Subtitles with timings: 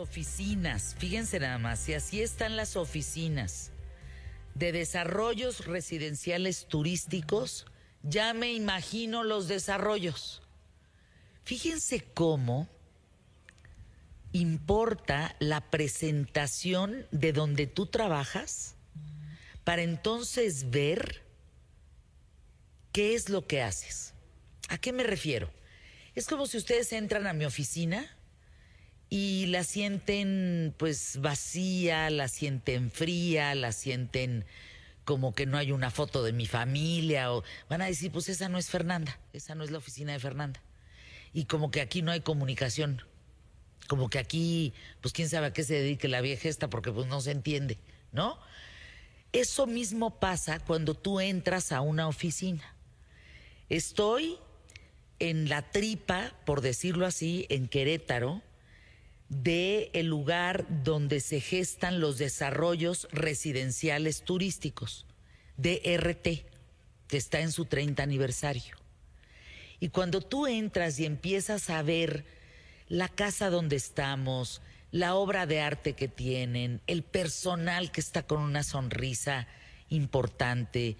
[0.00, 3.70] oficinas, fíjense nada más, si así están las oficinas
[4.54, 7.66] de desarrollos residenciales turísticos,
[8.02, 10.42] ya me imagino los desarrollos.
[11.44, 12.68] Fíjense cómo
[14.32, 18.76] importa la presentación de donde tú trabajas
[19.64, 21.22] para entonces ver
[22.92, 24.14] qué es lo que haces.
[24.68, 25.50] ¿A qué me refiero?
[26.14, 28.16] Es como si ustedes entran a mi oficina
[29.10, 34.46] y la sienten pues vacía, la sienten fría, la sienten
[35.04, 38.48] como que no hay una foto de mi familia o van a decir, pues esa
[38.48, 40.62] no es Fernanda, esa no es la oficina de Fernanda.
[41.32, 43.02] Y como que aquí no hay comunicación.
[43.88, 47.08] Como que aquí, pues quién sabe a qué se dedique la vieja esta porque pues
[47.08, 47.78] no se entiende,
[48.12, 48.38] ¿no?
[49.32, 52.76] Eso mismo pasa cuando tú entras a una oficina.
[53.68, 54.38] Estoy
[55.18, 58.42] en la tripa, por decirlo así, en Querétaro,
[59.30, 65.06] de el lugar donde se gestan los desarrollos residenciales turísticos,
[65.56, 66.44] DRT,
[67.06, 68.76] que está en su 30 aniversario.
[69.78, 72.26] Y cuando tú entras y empiezas a ver
[72.88, 78.40] la casa donde estamos, la obra de arte que tienen, el personal que está con
[78.42, 79.46] una sonrisa
[79.88, 80.96] importante,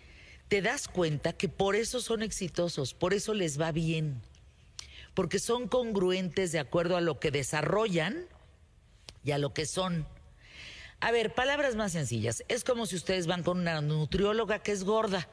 [0.46, 4.22] te das cuenta que por eso son exitosos, por eso les va bien,
[5.14, 8.26] porque son congruentes de acuerdo a lo que desarrollan
[9.24, 10.06] y a lo que son.
[11.00, 12.44] A ver, palabras más sencillas.
[12.48, 15.28] Es como si ustedes van con una nutrióloga que es gorda.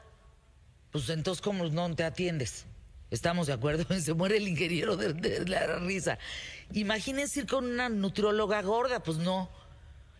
[0.90, 2.64] Pues entonces, ¿cómo no te atiendes?
[3.10, 6.18] Estamos de acuerdo, se muere el ingeniero de, la risa.
[6.72, 9.50] Imagínense ir con una nutrióloga gorda, pues no.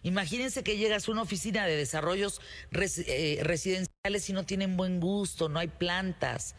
[0.02, 2.40] Imagínense que llegas a una oficina de desarrollos
[2.72, 6.54] eh, residenciales y no tienen buen gusto, no hay plantas,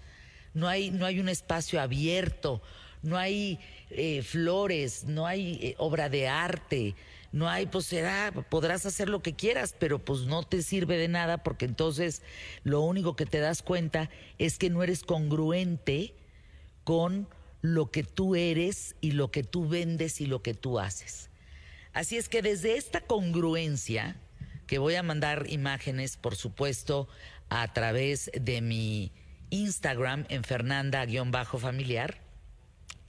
[0.53, 2.61] no hay, no hay un espacio abierto,
[3.02, 6.95] no hay eh, flores, no hay eh, obra de arte,
[7.32, 11.08] no hay, pues será, podrás hacer lo que quieras, pero pues no te sirve de
[11.08, 12.21] nada porque entonces
[12.64, 16.15] lo único que te das cuenta es que no eres congruente
[16.83, 17.27] con
[17.61, 21.30] lo que tú eres y lo que tú vendes y lo que tú haces.
[21.93, 24.15] Así es que desde esta congruencia,
[24.65, 27.08] que voy a mandar imágenes, por supuesto,
[27.49, 29.11] a través de mi
[29.49, 32.29] Instagram en Fernanda-familiar,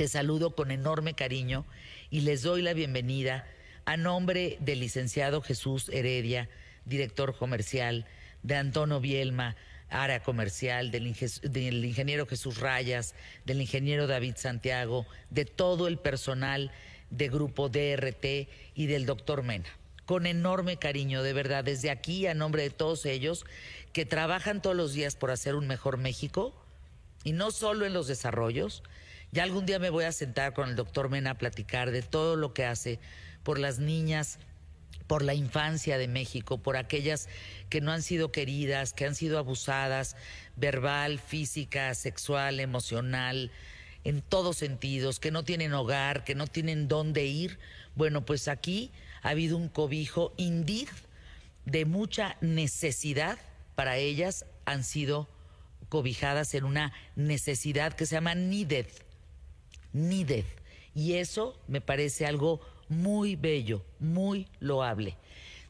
[0.01, 1.67] te saludo con enorme cariño
[2.09, 3.47] y les doy la bienvenida
[3.85, 6.49] a nombre del licenciado Jesús Heredia,
[6.87, 8.07] director comercial,
[8.43, 9.57] de Antonio Bielma,
[9.91, 16.71] área comercial, del, ingeniero Jesús Rayas, del ingeniero David Santiago, de todo el personal
[17.11, 19.69] de Grupo DRT y del doctor Mena.
[20.07, 23.45] Con enorme cariño, de verdad, desde aquí, a nombre de todos ellos,
[23.93, 26.55] que trabajan todos los días por hacer un mejor México,
[27.23, 28.83] y no solo en los desarrollos.
[29.33, 32.37] Ya algún día me voy a sentar con el doctor Mena a platicar de todo
[32.37, 32.99] lo que hace
[33.43, 34.39] por las niñas
[35.11, 37.29] por la infancia de México, por aquellas
[37.69, 40.15] que no han sido queridas, que han sido abusadas
[40.55, 43.51] verbal, física, sexual, emocional,
[44.05, 47.59] en todos sentidos, que no tienen hogar, que no tienen dónde ir.
[47.97, 48.93] Bueno, pues aquí
[49.23, 50.89] ha habido un cobijo indig
[51.65, 53.37] de mucha necesidad
[53.75, 55.29] para ellas, han sido
[55.89, 58.87] cobijadas en una necesidad que se llama needed,
[59.93, 60.45] needed.
[60.95, 65.17] Y eso me parece algo muy bello, muy loable.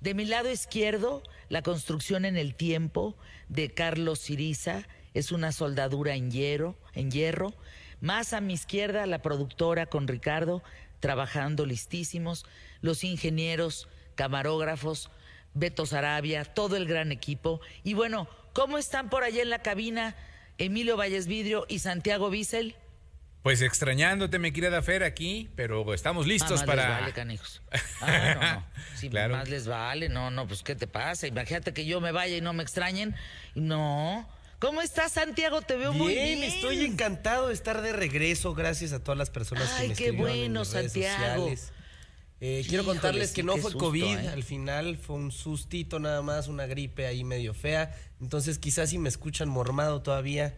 [0.00, 3.14] De mi lado izquierdo, la construcción en el tiempo
[3.48, 7.53] de Carlos Siriza es una soldadura en hierro, en hierro.
[8.00, 10.62] Más a mi izquierda, la productora con Ricardo,
[11.00, 12.47] trabajando listísimos,
[12.80, 15.10] los ingenieros, camarógrafos,
[15.53, 17.60] Beto Sarabia, todo el gran equipo.
[17.84, 20.16] Y bueno, ¿cómo están por allá en la cabina
[20.59, 22.76] Emilio Valles Vidrio y Santiago Bissell?
[23.43, 26.89] Pues extrañándote, me querida Fer, aquí, pero estamos listos para.
[26.89, 27.62] Les vale, canijos.
[28.01, 28.67] Ah, no, no.
[28.97, 31.27] Si más les vale, no, no, pues ¿qué te pasa?
[31.27, 33.15] Imagínate que yo me vaya y no me extrañen.
[33.54, 34.28] No.
[34.59, 35.63] ¿Cómo estás, Santiago?
[35.63, 36.42] Te veo muy bien.
[36.42, 38.54] Estoy encantado de estar de regreso.
[38.54, 41.51] Gracias a todas las personas que me qué bueno, Santiago.
[42.43, 44.28] Eh, quiero contarles que no fue COVID, ¿eh?
[44.28, 47.95] al final fue un sustito nada más, una gripe ahí medio fea.
[48.21, 50.54] Entonces quizás si me escuchan mormado todavía,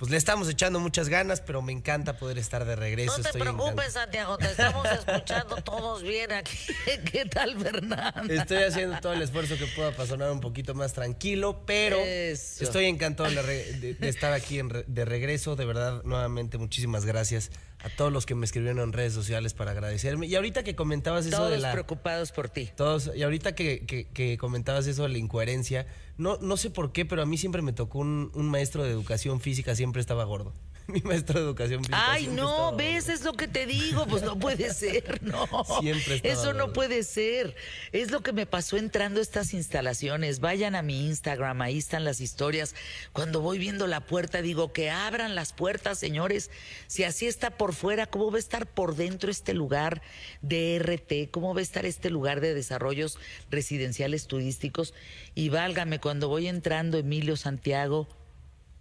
[0.00, 3.18] pues le estamos echando muchas ganas, pero me encanta poder estar de regreso.
[3.18, 6.56] No te preocupes, Santiago, te estamos escuchando todos bien aquí.
[7.12, 8.32] ¿Qué tal, Fernando?
[8.32, 12.86] Estoy haciendo todo el esfuerzo que pueda para sonar un poquito más tranquilo, pero estoy
[12.86, 15.54] encantado de, estar aquí de regreso.
[15.54, 17.50] De verdad, nuevamente, muchísimas gracias
[17.82, 20.26] a todos los que me escribieron en redes sociales para agradecerme.
[20.26, 21.72] Y ahorita que comentabas eso de la...
[21.72, 22.70] preocupados por ti.
[22.76, 25.86] Todos, y ahorita que, que, comentabas eso de la incoherencia,
[26.20, 28.90] no, no sé por qué, pero a mí siempre me tocó un, un maestro de
[28.90, 30.52] educación física, siempre estaba gordo.
[30.92, 32.12] mi maestro de educación física.
[32.12, 35.46] Ay, no, ves, es lo que te digo, pues no puede ser, no.
[35.80, 37.54] Siempre Eso no puede ser.
[37.92, 40.40] Es lo que me pasó entrando a estas instalaciones.
[40.40, 42.74] Vayan a mi Instagram, ahí están las historias.
[43.12, 46.50] Cuando voy viendo la puerta, digo que abran las puertas, señores.
[46.86, 50.02] Si así está por fuera, ¿cómo va a estar por dentro este lugar
[50.42, 51.30] de RT?
[51.30, 53.18] ¿Cómo va a estar este lugar de desarrollos
[53.50, 54.94] residenciales turísticos?
[55.34, 58.08] Y válgame, cuando voy entrando, Emilio Santiago,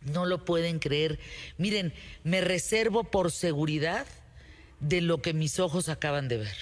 [0.02, 1.20] no lo pueden creer.
[1.58, 1.94] Miren,
[2.24, 4.06] me reservo por seguridad
[4.80, 6.58] de lo que mis ojos acaban de ver.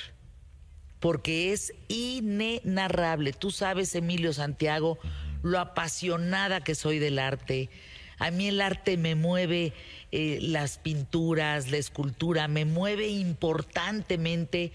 [1.00, 3.34] Porque es inenarrable.
[3.34, 4.98] Tú sabes, Emilio Santiago,
[5.44, 7.70] lo apasionada que soy del arte.
[8.18, 9.74] A mí el arte me mueve
[10.12, 14.72] eh, las pinturas, la escultura, me mueve importantemente.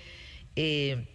[0.55, 1.08] Eh,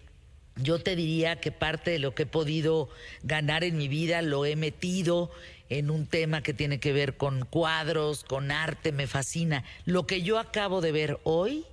[0.58, 2.90] yo te diría que parte de lo que he podido
[3.24, 5.32] ganar en mi vida lo he metido
[5.70, 9.64] en un tema que tiene que ver con cuadros, con arte, me fascina.
[9.86, 11.66] Lo que yo acabo de ver hoy,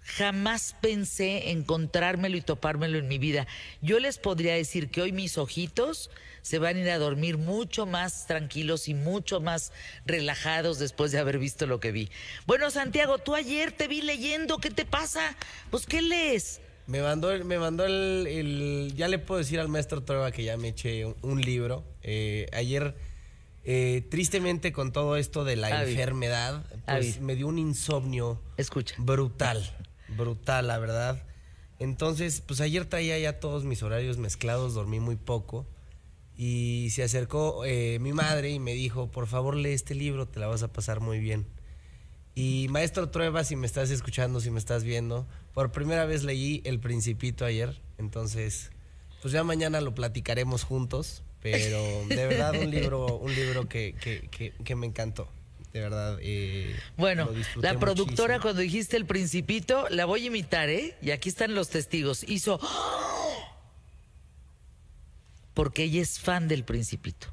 [0.00, 3.46] jamás pensé encontrármelo y topármelo en mi vida.
[3.82, 6.10] Yo les podría decir que hoy mis ojitos
[6.42, 9.72] se van a ir a dormir mucho más tranquilos y mucho más
[10.04, 12.08] relajados después de haber visto lo que vi.
[12.46, 15.36] Bueno, Santiago, tú ayer te vi leyendo, ¿qué te pasa?
[15.70, 16.60] Pues, ¿qué lees?
[16.86, 20.68] Me mandó, me mandó el, Ya le puedo decir al maestro Trueba que ya me
[20.68, 21.84] eché un, libro.
[22.02, 22.94] Eh, ayer,
[23.64, 28.40] eh, tristemente, con todo esto de la enfermedad, pues me dio un insomnio.
[28.56, 28.94] Escucha.
[28.98, 29.68] Brutal.
[30.16, 31.22] Brutal, la verdad.
[31.78, 35.66] Entonces, pues ayer traía ya todos mis horarios mezclados, dormí muy poco.
[36.38, 40.38] Y se acercó eh, mi madre y me dijo: Por favor, lee este libro, te
[40.38, 41.46] la vas a pasar muy bien.
[42.34, 45.26] Y maestro Trueba, si me estás escuchando, si me estás viendo,
[45.56, 48.72] por primera vez leí El Principito ayer, entonces,
[49.22, 54.52] pues ya mañana lo platicaremos juntos, pero de verdad un libro, un libro que, que,
[54.52, 55.32] que, me encantó.
[55.72, 56.18] De verdad.
[56.20, 60.94] Eh, bueno, la productora cuando dijiste el principito, la voy a imitar, ¿eh?
[61.00, 62.22] Y aquí están los testigos.
[62.28, 62.60] Hizo...
[65.54, 67.28] Porque ella es fan del principito.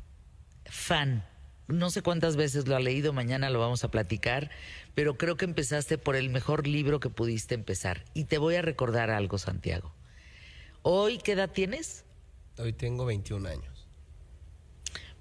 [0.63, 1.25] Fan
[1.67, 4.51] no sé cuántas veces lo ha leído, mañana lo vamos a platicar,
[4.95, 8.05] pero creo que empezaste por el mejor libro que pudiste empezar.
[8.13, 9.93] Y te voy a recordar algo, Santiago.
[10.81, 12.05] ¿Hoy qué edad tienes?
[12.57, 13.87] Hoy tengo 21 años.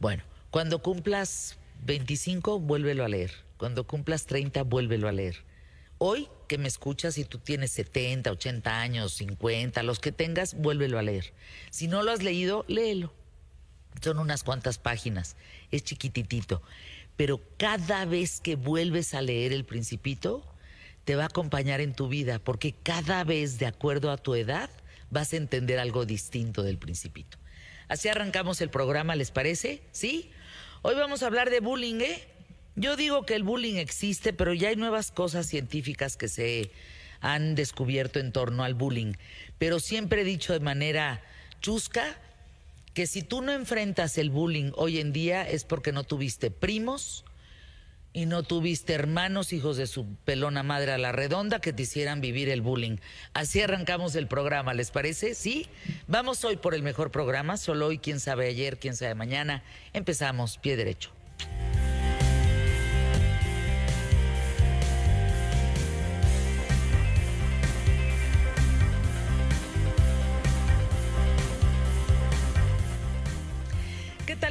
[0.01, 3.33] Bueno, cuando cumplas 25, vuélvelo a leer.
[3.57, 5.37] Cuando cumplas 30, vuélvelo a leer.
[5.99, 10.99] Hoy que me escuchas, si tú tienes 70, 80 años, 50, los que tengas, vuélvelo
[10.99, 11.33] a leer.
[11.71, 13.13] Si no lo has leído, léelo
[14.01, 15.37] son unas cuantas páginas,
[15.71, 16.63] es chiquititito,
[17.17, 20.44] pero cada vez que vuelves a leer El Principito,
[21.05, 24.70] te va a acompañar en tu vida, porque cada vez, de acuerdo a tu edad,
[25.11, 27.38] vas a entender algo distinto del Principito.
[27.88, 29.82] Así arrancamos el programa, ¿les parece?
[29.93, 30.31] ¿Sí?
[30.82, 32.29] Hoy vamos a hablar de bullying, ¿eh?
[32.75, 36.70] Yo digo que el bullying existe, pero ya hay nuevas cosas científicas que se
[37.20, 39.12] han descubierto en torno al bullying.
[39.58, 41.23] Pero siempre he dicho de manera
[41.61, 42.17] chusca
[42.94, 47.25] que si tú no enfrentas el bullying hoy en día es porque no tuviste primos
[48.12, 52.21] y no tuviste hermanos, hijos de su pelona madre a la redonda, que te hicieran
[52.21, 52.99] vivir el bullying.
[53.33, 55.35] Así arrancamos el programa, ¿les parece?
[55.35, 55.67] ¿Sí?
[56.09, 59.63] Vamos hoy por el mejor programa, solo hoy, quién sabe ayer, quién sabe mañana.
[59.94, 61.11] Empezamos, pie derecho.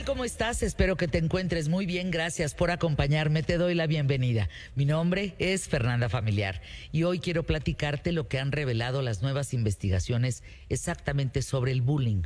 [0.05, 0.61] ¿Cómo estás?
[0.61, 2.11] Espero que te encuentres muy bien.
[2.11, 3.43] Gracias por acompañarme.
[3.43, 4.49] Te doy la bienvenida.
[4.75, 6.61] Mi nombre es Fernanda Familiar
[6.91, 12.23] y hoy quiero platicarte lo que han revelado las nuevas investigaciones exactamente sobre el bullying.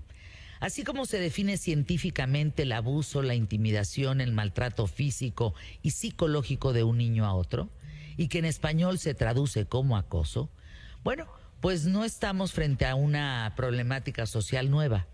[0.60, 6.84] Así como se define científicamente el abuso, la intimidación, el maltrato físico y psicológico de
[6.84, 7.70] un niño a otro,
[8.18, 10.50] y que en español se traduce como acoso,
[11.04, 11.28] bueno,
[11.62, 15.08] pues no estamos frente a una problemática social nueva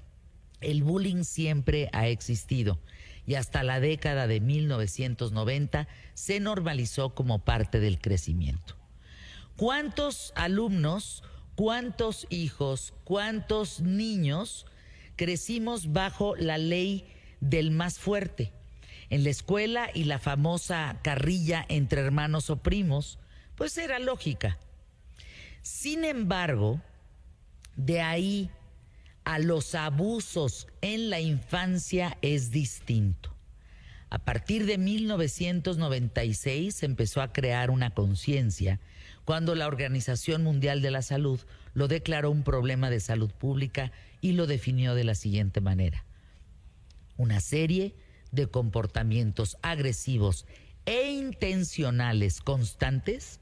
[0.61, 2.79] el bullying siempre ha existido
[3.25, 8.75] y hasta la década de 1990 se normalizó como parte del crecimiento.
[9.57, 11.23] ¿Cuántos alumnos,
[11.55, 14.65] cuántos hijos, cuántos niños
[15.15, 17.05] crecimos bajo la ley
[17.41, 18.53] del más fuerte?
[19.09, 23.19] En la escuela y la famosa carrilla entre hermanos o primos,
[23.55, 24.57] pues era lógica.
[25.61, 26.81] Sin embargo,
[27.75, 28.49] de ahí
[29.23, 33.35] a los abusos en la infancia es distinto.
[34.09, 38.79] A partir de 1996 se empezó a crear una conciencia
[39.23, 41.39] cuando la Organización Mundial de la Salud
[41.73, 46.03] lo declaró un problema de salud pública y lo definió de la siguiente manera.
[47.15, 47.95] Una serie
[48.31, 50.45] de comportamientos agresivos
[50.85, 53.39] e intencionales constantes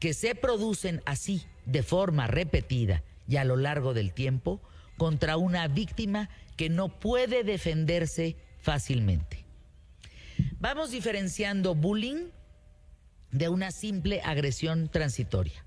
[0.00, 4.60] que se producen así de forma repetida y a lo largo del tiempo
[4.96, 9.44] contra una víctima que no puede defenderse fácilmente.
[10.60, 12.28] Vamos diferenciando bullying
[13.30, 15.64] de una simple agresión transitoria.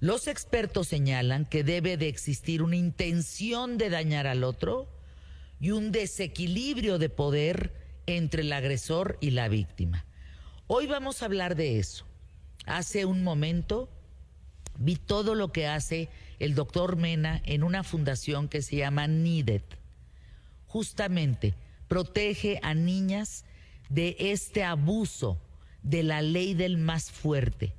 [0.00, 4.88] Los expertos señalan que debe de existir una intención de dañar al otro
[5.58, 7.72] y un desequilibrio de poder
[8.06, 10.04] entre el agresor y la víctima.
[10.66, 12.06] Hoy vamos a hablar de eso.
[12.66, 13.88] Hace un momento
[14.78, 19.62] vi todo lo que hace el doctor Mena en una fundación que se llama NIDED.
[20.66, 21.54] Justamente
[21.88, 23.44] protege a niñas
[23.88, 25.38] de este abuso
[25.82, 27.74] de la ley del más fuerte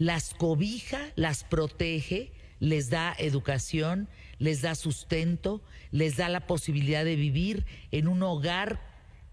[0.00, 7.16] las cobija, las protege, les da educación, les da sustento, les da la posibilidad de
[7.16, 8.80] vivir en un hogar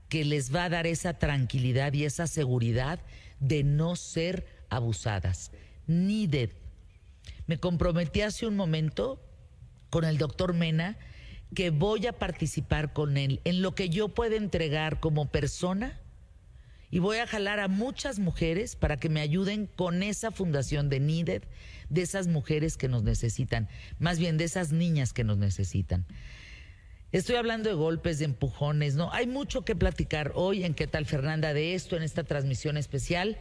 [0.09, 2.99] que les va a dar esa tranquilidad y esa seguridad
[3.39, 5.53] de no ser abusadas.
[5.87, 6.49] Needed.
[7.47, 9.21] Me comprometí hace un momento
[9.89, 10.97] con el doctor Mena
[11.55, 15.99] que voy a participar con él en lo que yo pueda entregar como persona
[16.89, 20.99] y voy a jalar a muchas mujeres para que me ayuden con esa fundación de
[20.99, 21.43] Needed,
[21.89, 26.05] de esas mujeres que nos necesitan, más bien de esas niñas que nos necesitan.
[27.13, 29.11] Estoy hablando de golpes, de empujones, ¿no?
[29.13, 33.37] Hay mucho que platicar hoy en qué tal Fernanda de esto, en esta transmisión especial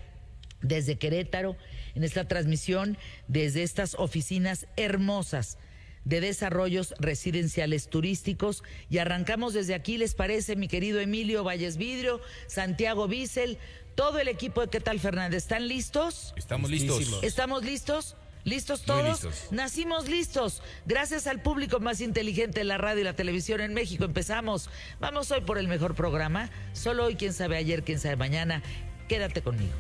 [0.63, 1.57] desde Querétaro,
[1.95, 2.99] en esta transmisión
[3.29, 5.59] desde estas oficinas hermosas
[6.05, 8.63] de desarrollos residenciales turísticos.
[8.89, 13.59] Y arrancamos desde aquí, ¿les parece, mi querido Emilio Valles Vidrio, Santiago Bissell,
[13.95, 15.43] todo el equipo de ¿Qué tal, Fernández?
[15.43, 16.33] ¿Están listos?
[16.37, 17.21] Estamos listos.
[17.23, 18.17] ¿Estamos listos?
[18.45, 19.27] ¿Listos todos?
[19.51, 20.63] Nacimos listos.
[20.85, 24.05] Gracias al público más inteligente de la radio y la televisión en México.
[24.05, 24.71] Empezamos.
[25.01, 26.49] Vamos hoy por el mejor programa.
[26.73, 28.63] Solo hoy, quién sabe ayer, quién sabe mañana.
[29.09, 29.75] Quédate conmigo.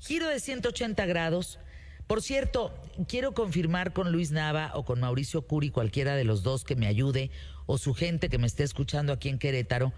[0.00, 1.58] Giro de 180 grados
[2.08, 2.74] por cierto,
[3.06, 6.86] quiero confirmar con Luis Nava o con Mauricio Curi, cualquiera de los dos que me
[6.86, 7.30] ayude,
[7.66, 9.92] o su gente que me esté escuchando aquí en Querétaro,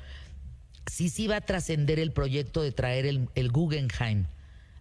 [0.88, 4.26] si sí va a trascender el proyecto de traer el, Guggenheim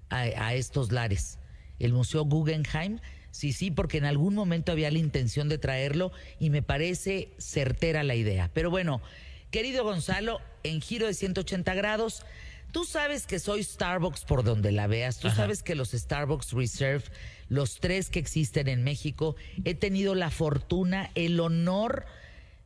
[0.10, 1.38] a, estos lares.
[1.78, 2.98] El Museo Guggenheim,
[3.30, 8.02] sí, sí, porque en algún momento había la intención de traerlo y me parece certera
[8.02, 8.50] la idea.
[8.56, 9.04] Pero bueno,
[9.52, 12.26] querido Gonzalo, en giro de 180 grados,
[12.72, 15.20] Tú sabes que soy Starbucks por donde la veas.
[15.20, 17.06] Tú sabes que los Starbucks Reserve,
[17.48, 19.36] los tres que existen en México,
[19.66, 22.06] he tenido la fortuna, el honor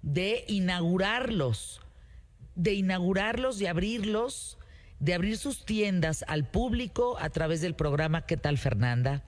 [0.01, 1.81] de inaugurarlos,
[2.55, 4.57] de inaugurarlos, de abrirlos,
[4.99, 9.23] de abrir sus tiendas al público a través del programa ¿Qué tal Fernanda?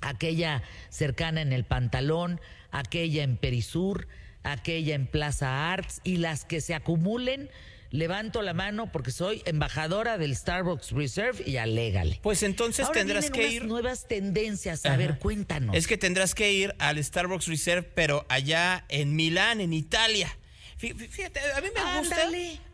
[0.00, 2.40] Aquella cercana en el Pantalón,
[2.72, 4.08] aquella en Perisur,
[4.42, 7.50] aquella en Plaza Arts y las que se acumulen
[7.90, 12.20] levanto la mano porque soy embajadora del Starbucks Reserve y alégale.
[12.22, 13.64] Pues entonces tendrás que ir.
[13.64, 15.74] nuevas tendencias, a ver, cuéntanos.
[15.74, 20.36] Es que tendrás que ir al Starbucks Reserve, pero allá en Milán, en Italia.
[20.76, 22.16] Fíjate, a mí me gusta.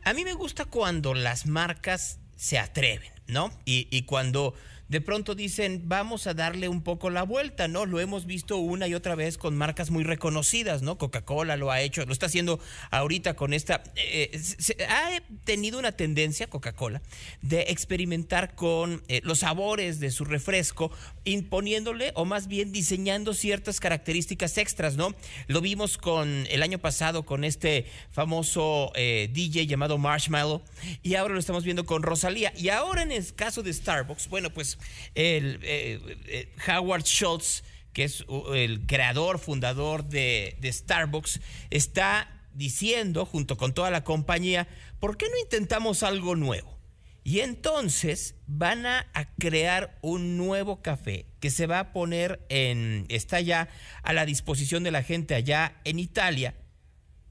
[0.04, 3.50] A mí me gusta cuando las marcas se atreven, ¿no?
[3.64, 4.54] Y, y cuando
[4.94, 7.84] de pronto dicen, vamos a darle un poco la vuelta, ¿no?
[7.84, 10.98] Lo hemos visto una y otra vez con marcas muy reconocidas, ¿no?
[10.98, 12.60] Coca-Cola lo ha hecho, lo está haciendo
[12.92, 13.82] ahorita con esta...
[13.96, 14.40] Eh,
[14.88, 17.02] ha tenido una tendencia, Coca-Cola,
[17.42, 20.92] de experimentar con eh, los sabores de su refresco,
[21.24, 25.12] imponiéndole o más bien diseñando ciertas características extras, ¿no?
[25.48, 30.62] Lo vimos con el año pasado con este famoso eh, DJ llamado Marshmallow
[31.02, 32.52] y ahora lo estamos viendo con Rosalía.
[32.56, 34.78] Y ahora en el caso de Starbucks, bueno, pues
[35.14, 43.56] el, eh, eh, Howard Schultz, que es el creador, fundador de, Starbucks, está diciendo, junto
[43.56, 44.68] con toda la compañía,
[45.00, 46.74] ¿por qué no intentamos algo nuevo?
[47.22, 49.06] Y entonces van a,
[49.38, 53.68] crear un nuevo café que se va a poner en, está ya
[54.02, 56.54] a la disposición de la gente allá en Italia,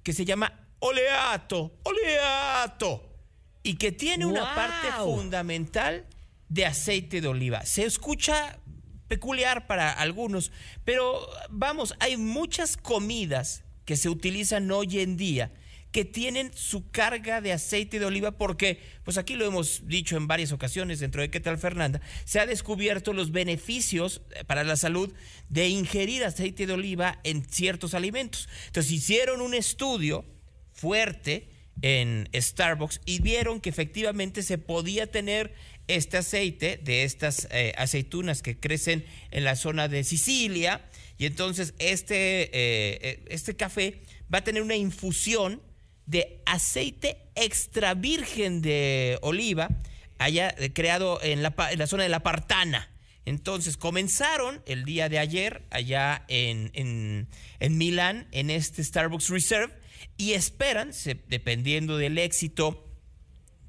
[0.01, 3.13] que se llama Oleato, Oleato,
[3.63, 6.05] y que tiene una parte fundamental
[6.53, 7.65] de aceite de oliva.
[7.65, 8.60] Se escucha
[9.07, 10.51] peculiar para algunos,
[10.86, 15.51] pero vamos, hay muchas comidas que se utilizan hoy en día
[15.91, 20.27] que tienen su carga de aceite de oliva porque, pues aquí lo hemos dicho en
[20.27, 24.75] varias ocasiones dentro de qué tal Fernanda, se ha descubierto los beneficios eh, para la
[24.75, 25.13] salud
[25.50, 28.50] de ingerir aceite de oliva en ciertos alimentos.
[28.67, 30.25] Entonces hicieron un estudio
[30.72, 31.50] fuerte
[31.81, 35.53] en Starbucks y vieron que efectivamente se podía tener
[35.88, 40.82] este aceite de estas eh, aceitunas que crecen en la zona de Sicilia.
[41.18, 44.02] Y entonces este, eh, eh, este café
[44.34, 45.62] va a tener una infusión
[46.06, 49.70] de aceite extra virgen de oliva
[50.20, 51.54] haya creado en la,
[51.88, 52.90] zona de la Partana.
[53.25, 57.28] Entonces comenzaron el día de ayer allá en, en,
[57.60, 59.74] en Milán, en este Starbucks Reserve,
[60.18, 60.92] y esperan,
[61.28, 62.86] dependiendo del éxito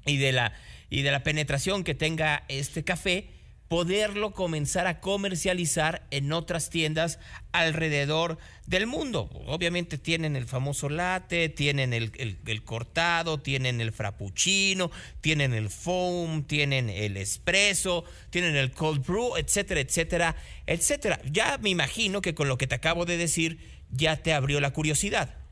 [0.05, 0.53] y de, la,
[0.89, 3.29] y de la penetración que tenga este café,
[3.67, 7.19] poderlo comenzar a comercializar en otras tiendas
[7.51, 8.37] alrededor
[8.67, 9.29] del mundo.
[9.47, 16.89] Obviamente tienen el famoso latte, tienen el, cortado, tienen el frappuccino, tienen el foam, tienen
[16.89, 20.35] el espresso, tienen el cold brew, etcétera, etcétera,
[20.67, 21.19] etcétera.
[21.31, 24.73] Ya me imagino que con lo que te acabo de decir ya te abrió la
[24.73, 25.44] curiosidad.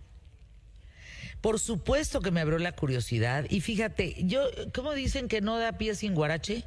[1.44, 3.46] Por supuesto que me abrió la curiosidad.
[3.50, 6.64] Y fíjate, yo, ¿cómo dicen que no da pie sin guarache?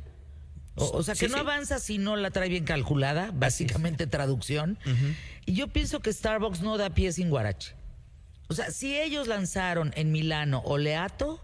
[0.74, 4.78] O, sea, que no avanza si no la trae bien calculada, básicamente traducción.
[5.46, 7.74] Y yo pienso que Starbucks no da pie sin guarache.
[8.48, 11.42] O sea, si ellos lanzaron en Milano Oleato,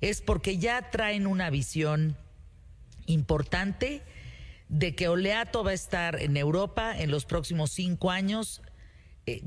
[0.00, 2.16] es porque ya traen una visión
[3.06, 4.02] importante
[4.68, 8.60] de que Oleato va a estar en Europa en los próximos cinco años
[9.26, 9.42] eh,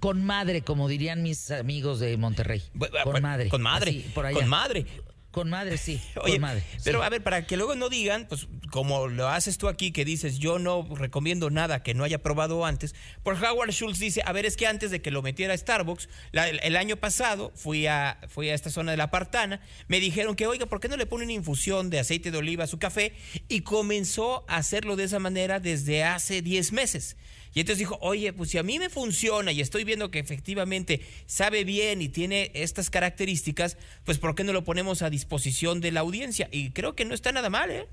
[0.00, 2.62] con madre, como dirían mis amigos de Monterrey.
[3.04, 3.48] Con madre.
[3.48, 4.04] Con madre.
[4.32, 4.86] Con madre.
[5.36, 6.00] Con madre, sí.
[6.14, 6.62] con madre.
[6.82, 10.06] Pero a ver, para que luego no digan, pues como lo haces tú aquí, que
[10.06, 14.32] dices, yo no recomiendo nada que no haya probado antes, por Howard Schultz dice, a
[14.32, 18.18] ver, es que antes de que lo metiera a Starbucks, el, año pasado fui a,
[18.28, 21.04] fui a esta zona de la Partana, me dijeron que, oiga, ¿por qué no le
[21.04, 23.12] ponen infusión de aceite de oliva a su café?
[23.48, 27.18] Y comenzó a hacerlo de esa manera desde hace 10 meses.
[27.56, 31.00] Y entonces dijo, oye, pues si a mí me funciona y estoy viendo que efectivamente
[31.24, 35.90] sabe bien y tiene estas características, pues ¿por qué no lo ponemos a disposición de
[35.90, 36.50] la audiencia?
[36.52, 37.86] Y creo que no está nada mal, ¿eh?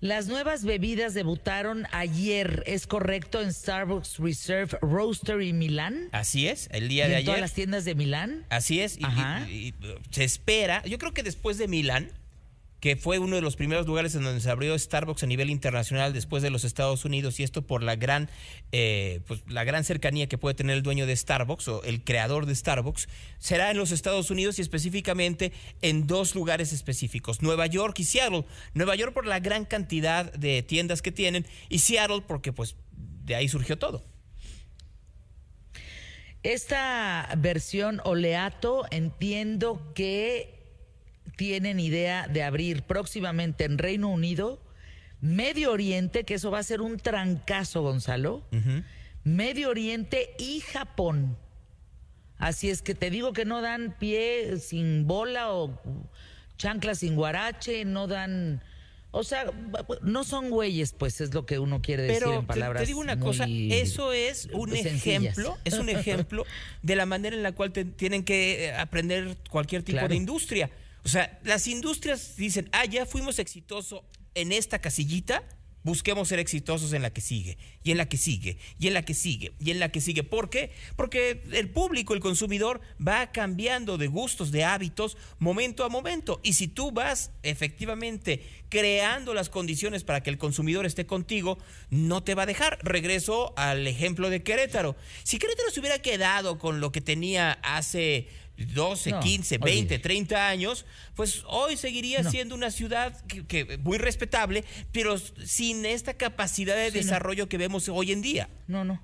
[0.00, 3.40] Las nuevas bebidas debutaron ayer, ¿es correcto?
[3.40, 6.10] En Starbucks Reserve Roastery Milán.
[6.12, 7.24] Así es, el día de en ayer.
[7.24, 8.44] todas las tiendas de Milán.
[8.50, 9.72] Así es, y,
[10.10, 12.10] se espera, yo creo que después de Milán,
[12.82, 16.12] que fue uno de los primeros lugares en donde se abrió Starbucks a nivel internacional
[16.12, 18.28] después de los Estados Unidos y esto por la gran,
[18.72, 22.44] eh, pues, la gran cercanía que puede tener el dueño de Starbucks o el creador
[22.44, 28.00] de Starbucks, será en los Estados Unidos y específicamente en dos lugares específicos, Nueva York
[28.00, 28.46] y Seattle.
[28.74, 32.74] Nueva York por la gran cantidad de tiendas que tienen y Seattle porque pues
[33.24, 34.02] de ahí surgió todo.
[36.42, 40.61] Esta versión oleato entiendo que
[41.36, 44.60] tienen idea de abrir próximamente en Reino Unido,
[45.20, 48.44] Medio Oriente, que eso va a ser un trancazo, Gonzalo,
[49.24, 51.36] Medio Oriente y Japón.
[52.38, 55.80] Así es que te digo que no dan pie sin bola o
[56.58, 58.62] chancla sin guarache, no dan...
[59.14, 59.44] O sea,
[60.00, 62.80] no son güeyes, pues es lo que uno quiere decir en palabras.
[62.80, 66.46] Te, te digo una cosa, eso es un ejemplo, es un ejemplo
[66.80, 70.70] de la manera en la cual tienen que eh, aprender cualquier tipo de industria.
[71.04, 74.02] O sea, las industrias dicen, ah, ya fuimos exitosos
[74.34, 75.42] en esta casillita,
[75.82, 79.04] busquemos ser exitosos en la que sigue, y en la que sigue, y en la
[79.04, 80.22] que sigue, y en la que sigue.
[80.22, 80.70] ¿Por qué?
[80.96, 86.40] Porque el público, el consumidor, va cambiando de gustos, de hábitos, momento a momento.
[86.42, 91.58] Y si tú vas efectivamente creando las condiciones para que el consumidor esté contigo,
[91.90, 92.78] no te va a dejar.
[92.82, 94.96] Regreso al ejemplo de Querétaro.
[95.24, 98.28] Si Querétaro se hubiera quedado con lo que tenía hace
[98.66, 105.18] 12, 15, 20, 30 años, pues hoy seguiría siendo una ciudad que, muy respetable, pero
[105.18, 108.48] sin esta capacidad de desarrollo que vemos hoy en día.
[108.66, 109.00] No, no.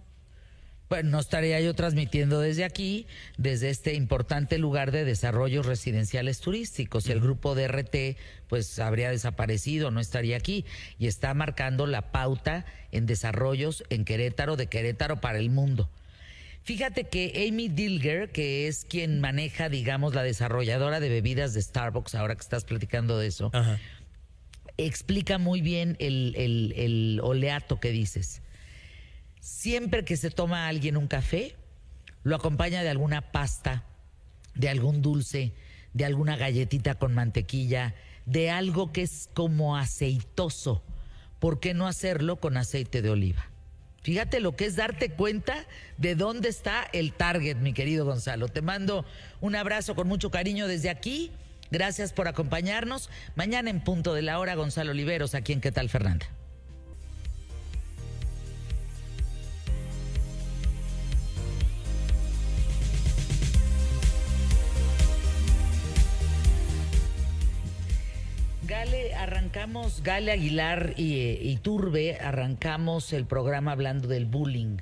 [0.88, 7.06] Pues no estaría yo transmitiendo desde aquí, desde este importante lugar de desarrollos residenciales turísticos.
[7.08, 8.16] El grupo DRT
[8.48, 10.64] pues habría desaparecido, no estaría aquí.
[10.98, 15.90] Y está marcando la pauta en desarrollos en Querétaro, de Querétaro para el mundo.
[16.68, 22.14] Fíjate que Amy Dilger, que es quien maneja, digamos, la desarrolladora de bebidas de Starbucks,
[22.14, 23.50] ahora que estás platicando de eso,
[24.76, 28.42] explica muy bien el, el oleato que dices.
[29.40, 31.56] Siempre que se toma alguien un café,
[32.22, 33.86] lo acompaña de alguna pasta,
[34.54, 35.54] de algún dulce,
[35.94, 37.94] de alguna galletita con mantequilla,
[38.26, 40.84] de algo que es como aceitoso.
[41.38, 43.48] ¿Por qué no hacerlo con aceite de oliva?
[44.02, 48.48] Fíjate lo que es darte cuenta de dónde está el target, mi querido Gonzalo.
[48.48, 49.04] Te mando
[49.40, 51.32] un abrazo con mucho cariño desde aquí.
[51.70, 53.10] Gracias por acompañarnos.
[53.34, 56.26] Mañana en punto de la hora, Gonzalo Oliveros, aquí en ¿Qué tal, Fernanda?
[68.68, 74.76] Gale, arrancamos, Gale Aguilar y, Turbe, arrancamos el programa hablando del bullying.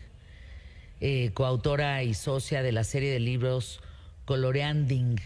[1.00, 3.80] Eh, coautora y socia de la serie de libros
[4.24, 5.20] Coloreanding,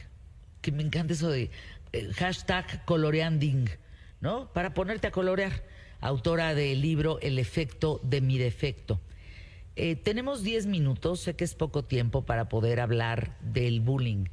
[0.61, 1.51] que me encanta eso de
[1.95, 3.71] eh, hashtag coloreanding,
[4.21, 4.53] ¿no?
[4.53, 5.65] Para ponerte a colorear.
[6.03, 9.01] Autora del libro El efecto de mi defecto.
[9.75, 14.27] Eh, tenemos 10 minutos, sé que es poco tiempo para poder hablar del bullying,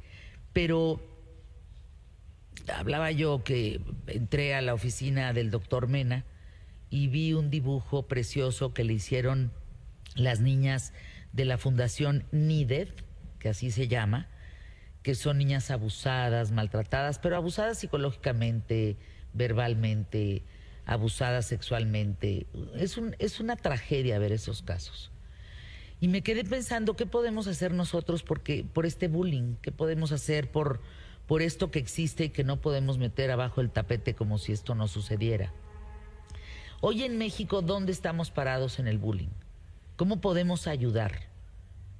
[0.52, 1.00] pero
[2.74, 6.24] hablaba yo que entré a la oficina del doctor Mena
[6.90, 9.52] y vi un dibujo precioso que le hicieron
[10.14, 10.92] las niñas
[11.32, 12.88] de la Fundación NIDED,
[13.38, 14.28] que así se llama,
[15.02, 18.96] que son niñas abusadas, maltratadas, pero abusadas psicológicamente,
[19.32, 20.42] verbalmente,
[20.86, 22.46] abusadas sexualmente.
[22.76, 25.10] Es, un, es una tragedia ver esos casos.
[26.00, 30.50] Y me quedé pensando qué podemos hacer nosotros porque, por este bullying, qué podemos hacer
[30.50, 30.80] por,
[31.28, 34.74] por esto que existe y que no podemos meter abajo el tapete como si esto
[34.74, 35.52] no sucediera.
[36.80, 39.28] Hoy en México, ¿dónde estamos parados en el bullying?
[39.96, 41.28] ¿Cómo podemos ayudar?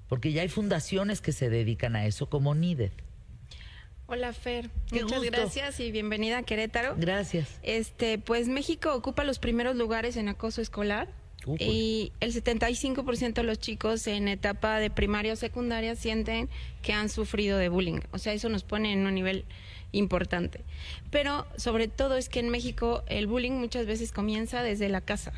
[0.08, 2.92] Porque ya hay fundaciones que se dedican a eso, como NIDED.
[4.06, 6.94] Hola Fer, muchas gracias y bienvenida a Querétaro.
[6.96, 7.58] Gracias.
[7.62, 11.08] Este, pues México ocupa los primeros lugares en acoso escolar
[11.58, 16.48] y el 75% de los chicos en etapa de primaria o secundaria sienten
[16.82, 18.00] que han sufrido de bullying.
[18.12, 19.44] O sea, eso nos pone en un nivel
[19.92, 20.60] importante.
[21.10, 25.32] Pero sobre todo es que en México el bullying muchas veces comienza desde la casa.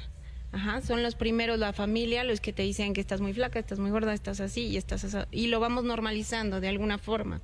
[0.52, 3.78] Ajá, son los primeros, la familia, los que te dicen que estás muy flaca, estás
[3.78, 7.40] muy gorda, estás así y estás así, y lo vamos normalizando de alguna forma.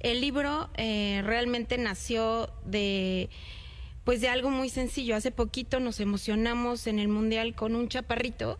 [0.00, 3.30] El libro eh, realmente nació de
[4.08, 5.16] pues de algo muy sencillo.
[5.16, 8.58] Hace poquito nos emocionamos en el mundial con un chaparrito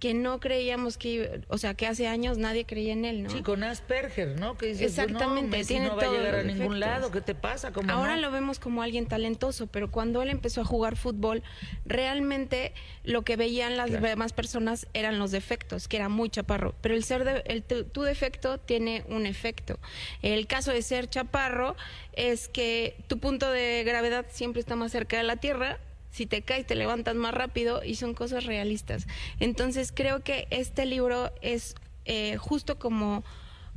[0.00, 3.30] que no creíamos que, o sea, que hace años nadie creía en él, ¿no?
[3.30, 4.56] Sí, con Asperger, ¿no?
[4.56, 7.70] Que dices, Exactamente, no, tiene no va a llegar a ningún lado, ¿qué te pasa?
[7.88, 11.42] Ahora lo vemos como alguien talentoso, pero cuando él empezó a jugar fútbol,
[11.84, 12.72] realmente
[13.04, 17.04] lo que veían las demás personas eran los defectos, que era muy chaparro, pero el
[17.04, 19.78] ser de, el, tu defecto tiene un efecto.
[20.22, 21.76] El caso de ser chaparro
[22.14, 25.78] es que tu punto de gravedad siempre está más cerca de la Tierra
[26.10, 29.06] si te caes te levantas más rápido y son cosas realistas.
[29.38, 33.24] Entonces creo que este libro es eh, justo como,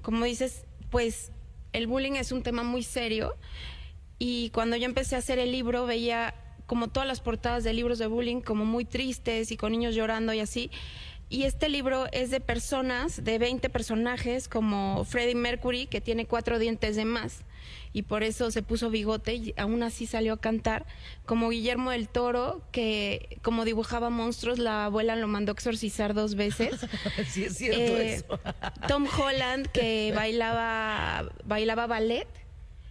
[0.01, 1.31] como dices, pues
[1.71, 3.35] el bullying es un tema muy serio
[4.19, 7.99] y cuando yo empecé a hacer el libro veía como todas las portadas de libros
[7.99, 10.71] de bullying como muy tristes y con niños llorando y así.
[11.29, 16.59] Y este libro es de personas, de 20 personajes, como Freddie Mercury, que tiene cuatro
[16.59, 17.43] dientes de más
[17.93, 20.85] y por eso se puso bigote y aún así salió a cantar,
[21.25, 26.35] como Guillermo del Toro, que como dibujaba monstruos, la abuela lo mandó a exorcizar dos
[26.35, 26.87] veces.
[27.29, 28.39] sí, es cierto eh, eso.
[28.87, 32.27] Tom Holland, que bailaba, bailaba ballet,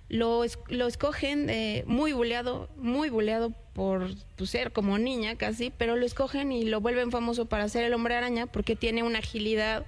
[0.09, 5.97] lo, lo escogen eh, muy buleado, muy buleado por pues, ser como niña casi, pero
[5.97, 9.85] lo escogen y lo vuelven famoso para ser el hombre araña porque tiene una agilidad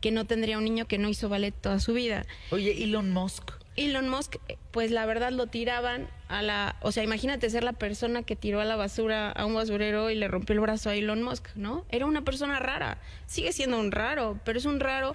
[0.00, 2.26] que no tendría un niño que no hizo ballet toda su vida.
[2.50, 3.59] Oye, Elon Musk.
[3.76, 4.36] Elon Musk,
[4.72, 8.60] pues la verdad lo tiraban a la, o sea, imagínate ser la persona que tiró
[8.60, 11.86] a la basura a un basurero y le rompió el brazo a Elon Musk, ¿no?
[11.90, 15.14] Era una persona rara, sigue siendo un raro, pero es un raro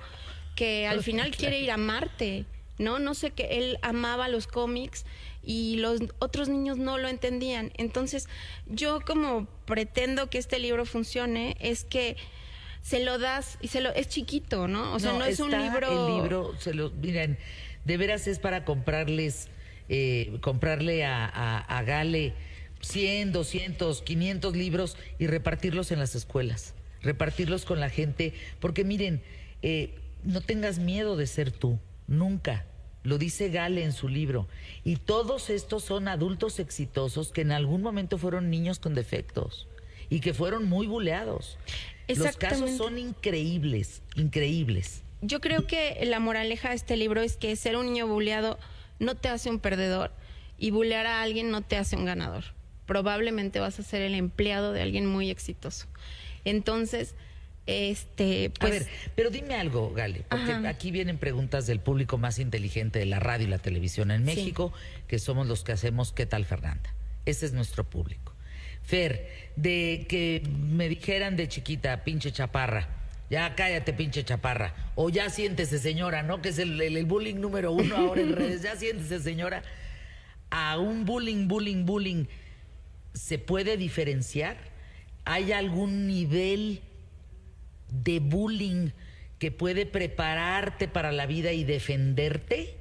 [0.55, 2.45] que al final quiere ir a Marte,
[2.77, 2.99] ¿no?
[2.99, 5.05] No sé que él amaba los cómics
[5.43, 7.71] y los otros niños no lo entendían.
[7.77, 8.27] Entonces,
[8.67, 12.17] yo como pretendo que este libro funcione es que
[12.81, 14.93] se lo das y se lo es chiquito, ¿no?
[14.93, 17.37] O sea, no, es un libro El libro se lo miren
[17.85, 19.47] de veras es para comprarles,
[19.89, 22.33] eh, comprarle a, Gale
[22.81, 29.21] 100, 200, 500 libros y repartirlos en las escuelas, repartirlos con la gente, porque miren,
[29.61, 32.65] eh, no tengas miedo de ser tú, nunca.
[33.03, 34.47] Lo dice Gale en su libro.
[34.83, 39.67] Y todos estos son adultos exitosos que en algún momento fueron niños con defectos
[40.09, 41.59] y que fueron muy buleados.
[42.07, 47.55] Los casos son increíbles, increíbles yo creo que la moraleja de este libro es que
[47.55, 48.59] ser un niño buleado
[48.99, 50.11] no te hace un perdedor
[50.57, 52.43] y bulear a alguien no te hace un ganador.
[52.85, 55.88] Probablemente vas a ser el empleado de alguien muy exitoso.
[56.45, 57.15] Entonces,
[57.65, 58.71] este, pues...
[58.71, 63.05] A ver, pero dime algo, Gale, porque aquí vienen preguntas del público más inteligente de
[63.05, 64.71] la radio y la televisión en México,
[65.07, 66.93] que somos los que hacemos ¿Qué tal, Fernanda?
[67.25, 68.33] Ese es nuestro público.
[68.83, 72.88] Fer, de que me dijeran de chiquita, pinche chaparra,
[73.29, 74.73] ya cállate, pinche chaparra.
[74.95, 76.41] O ya siéntese, señora, ¿no?
[76.41, 78.61] Que es el, bullying número uno ahora en redes.
[78.61, 79.63] Ya siéntese, señora.
[80.51, 82.25] A un bullying, bullying, bullying,
[83.13, 84.57] ¿se puede diferenciar?
[85.25, 86.81] ¿Hay algún nivel
[87.89, 88.89] de bullying
[89.39, 92.77] que puede prepararte para la vida y defenderte?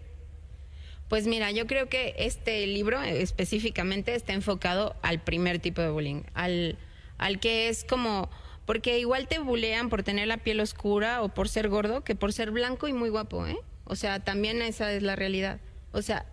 [1.09, 6.22] Pues mira, yo creo que este libro específicamente está enfocado al primer tipo de bullying,
[6.35, 6.78] al,
[7.18, 8.30] al que es como
[8.66, 12.33] porque igual te bulean por tener la piel oscura o por ser gordo que por
[12.33, 13.59] ser blanco y muy guapo, ¿eh?
[13.85, 15.61] O sea, también esa es la realidad.
[15.92, 16.27] O sea,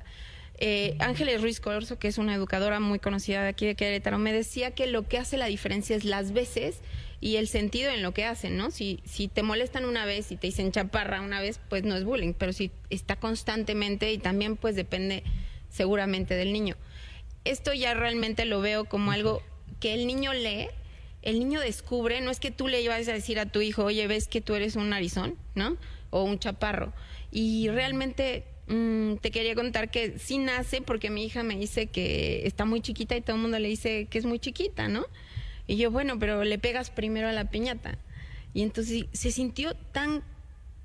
[0.57, 4.31] eh, Ángeles Ruiz Corso, que es una educadora muy conocida de aquí de Querétaro, me
[4.31, 6.81] decía que lo que hace la diferencia es las veces
[7.19, 8.71] y el sentido en lo que hacen, ¿no?
[8.71, 12.03] Si, si te molestan una vez y te dicen chaparra una vez, pues no es
[12.03, 15.23] bullying, pero si está constantemente y también pues depende
[15.69, 16.75] seguramente del niño.
[17.43, 19.41] Esto ya realmente lo veo como algo
[19.79, 20.67] que el niño lee,
[21.21, 24.07] el niño descubre, no es que tú le ibas a decir a tu hijo, oye,
[24.07, 25.77] ves que tú eres un narizón, ¿no?
[26.09, 26.93] O un chaparro.
[27.31, 32.45] Y realmente mm, te quería contar que sí nace porque mi hija me dice que
[32.45, 35.05] está muy chiquita y todo el mundo le dice que es muy chiquita, ¿no?
[35.67, 37.97] Y yo, bueno, pero le pegas primero a la piñata.
[38.53, 40.23] Y entonces se sintió tan,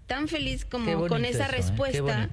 [0.06, 1.52] tan feliz como con esa ¿eh?
[1.52, 2.30] respuesta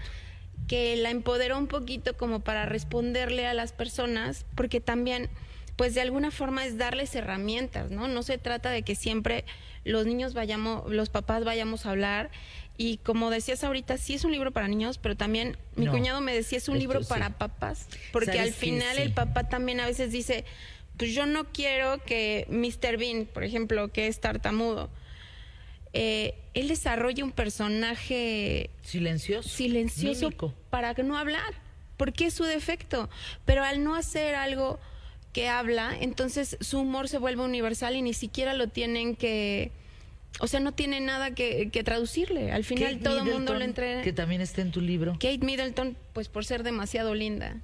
[0.68, 5.30] que la empoderó un poquito como para responderle a las personas, porque también,
[5.76, 8.08] pues de alguna forma es darles herramientas, ¿no?
[8.08, 9.46] No se trata de que siempre
[9.84, 12.30] los niños vayamos, los papás vayamos a hablar.
[12.78, 16.34] Y como decías ahorita, sí es un libro para niños, pero también mi cuñado me
[16.34, 20.44] decía es un libro para papás, porque al final el papá también a veces dice,
[20.98, 22.98] pues yo no quiero que Mr.
[22.98, 24.90] Bean, por ejemplo, que es tartamudo,
[25.94, 30.32] eh, él desarrolle un personaje silencioso, silencioso
[30.72, 31.54] para no hablar,
[31.98, 33.10] porque es su defecto.
[33.46, 34.80] Pero al no hacer algo
[35.34, 39.72] que habla, entonces su humor se vuelve universal y ni siquiera lo tienen que...
[40.40, 42.52] O sea, no tiene nada que, traducirle.
[42.52, 44.02] Al final todo el mundo lo entrena.
[44.02, 45.14] Que también está en tu libro.
[45.14, 47.58] Kate Middleton, pues por ser demasiado linda,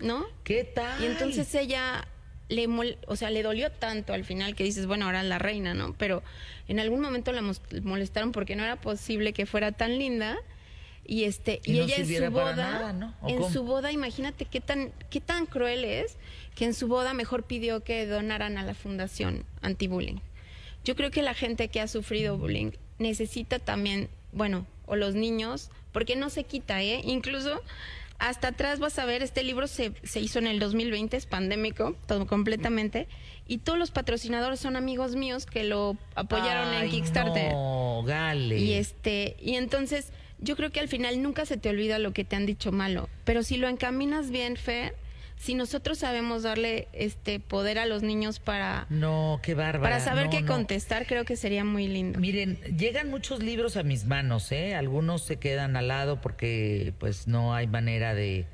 [0.00, 0.24] ¿no?
[0.44, 1.02] ¿Qué tal?
[1.02, 2.06] Y entonces ella
[2.48, 2.68] le
[3.06, 5.94] o sea, le dolió tanto al final que dices, bueno, ahora es la reina, ¿no?
[5.94, 6.22] Pero
[6.68, 7.42] en algún momento la
[7.82, 10.36] molestaron porque no era posible que fuera tan linda
[11.06, 15.46] y este y, ella en su boda, en su boda, imagínate qué tan qué tan
[15.46, 16.16] cruel es
[16.54, 20.18] que en su boda mejor pidió que donaran a la fundación anti-bullying.
[20.84, 25.70] Yo creo que la gente que ha sufrido bullying necesita también, bueno, o los niños,
[25.92, 27.00] porque no se quita, ¿eh?
[27.04, 27.60] Incluso
[28.18, 31.96] hasta atrás vas a ver, este libro se, se hizo en el 2020, es pandémico,
[32.06, 33.08] todo completamente,
[33.46, 37.52] y todos los patrocinadores son amigos míos que lo apoyaron en Kickstarter.
[37.52, 38.58] No, gale.
[38.58, 42.24] Y este, y entonces yo creo que al final nunca se te olvida lo que
[42.24, 44.94] te han dicho malo, pero si lo encaminas bien, Fer,
[45.36, 49.82] si nosotros sabemos darle este poder a los niños para no qué bárbara.
[49.82, 52.18] para saber qué contestar creo que sería muy lindo.
[52.18, 57.26] Miren llegan muchos libros a mis manos eh algunos se quedan al lado porque pues
[57.26, 58.46] no hay manera de,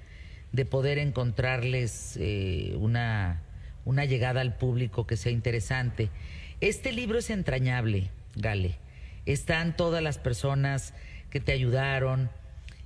[0.52, 3.42] de poder encontrarles eh, una
[3.84, 6.10] una llegada al público que sea interesante.
[6.60, 8.78] Este libro es entrañable Gale.
[9.26, 10.94] Están todas las personas
[11.30, 12.30] que te ayudaron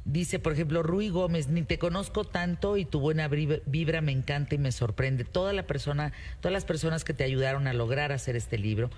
[0.05, 4.55] Dice, por ejemplo, Rui Gómez, ni te conozco tanto y tu buena vibra me encanta
[4.55, 5.25] y me sorprende.
[5.25, 8.91] Toda la persona, todas las personas que te ayudaron a lograr hacer este libro.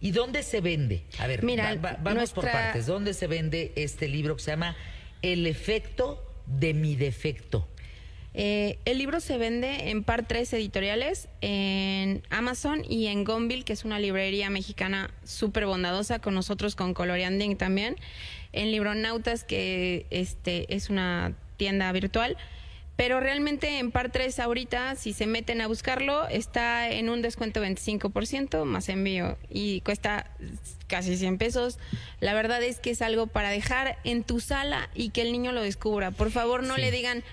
[0.00, 1.02] ¿Y dónde se vende?
[1.18, 2.86] A ver, Mira, vamos por partes.
[2.86, 4.76] ¿Dónde se vende este libro que se llama
[5.20, 7.66] El efecto de mi defecto?
[8.34, 13.74] Eh, el libro se vende en par tres editoriales, en Amazon y en Gonville, que
[13.74, 17.96] es una librería mexicana súper bondadosa, con nosotros con Colorianding también
[18.52, 22.36] en Libronautas, que este es una tienda virtual.
[22.94, 27.62] Pero realmente en par 3 ahorita, si se meten a buscarlo, está en un descuento
[27.62, 30.30] 25% más envío y cuesta
[30.88, 31.78] casi 100 pesos.
[32.20, 35.52] La verdad es que es algo para dejar en tu sala y que el niño
[35.52, 36.10] lo descubra.
[36.10, 37.24] Por favor, no le digan,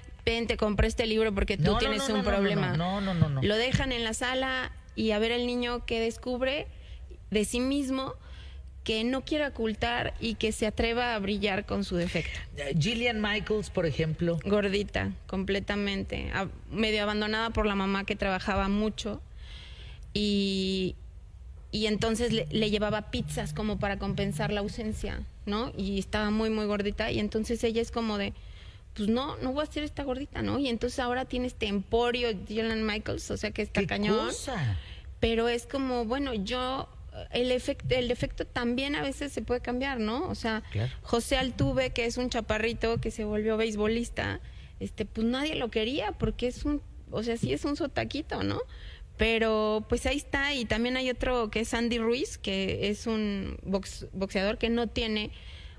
[0.48, 2.76] te compré este libro porque tú tienes un problema.
[2.78, 3.42] No, no, no, no.
[3.42, 6.68] Lo dejan en la sala y a ver el niño que descubre
[7.32, 8.16] de sí mismo
[8.84, 12.40] que no quiera ocultar y que se atreva a brillar con su defecto.
[12.80, 14.40] Gillian Michaels, por ejemplo.
[14.46, 16.32] Gordita, completamente.
[16.72, 19.22] medio abandonada por la mamá que trabajaba mucho.
[20.14, 20.96] Y,
[21.72, 25.72] y entonces le, llevaba pizzas como para compensar la ausencia, ¿no?
[25.78, 27.12] Y estaba muy, muy gordita.
[27.12, 28.34] Y entonces ella es como de,
[29.00, 30.60] pues no, no voy a ser esta gordita, ¿no?
[30.60, 34.30] Y entonces ahora tiene este emporio Gillian Michaels, o sea que está cañón.
[35.22, 36.90] Pero es como, bueno, yo
[37.32, 40.28] el efecto, el efecto también a veces se puede cambiar, ¿no?
[40.28, 40.64] O sea,
[41.02, 44.42] José Altuve, que es un chaparrito que se volvió beisbolista,
[44.82, 48.60] este, pues nadie lo quería porque es un, o sea, sí es un sotaquito, ¿no?
[49.16, 53.60] Pero pues ahí está, y también hay otro que es Andy Ruiz, que es un
[53.64, 55.32] boxeador que no tiene,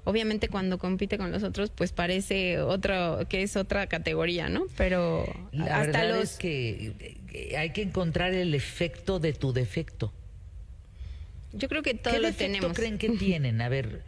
[0.05, 4.67] obviamente cuando compite con los otros, pues parece otro, que es otra categoría, ¿no?
[4.77, 5.25] Pero
[5.71, 6.23] hasta los...
[6.23, 7.19] es que
[7.57, 10.13] hay que encontrar el efecto de tu defecto.
[11.53, 12.71] Yo creo que todo lo tenemos.
[12.71, 13.61] ¿Qué creen que tienen?
[13.61, 14.03] A ver,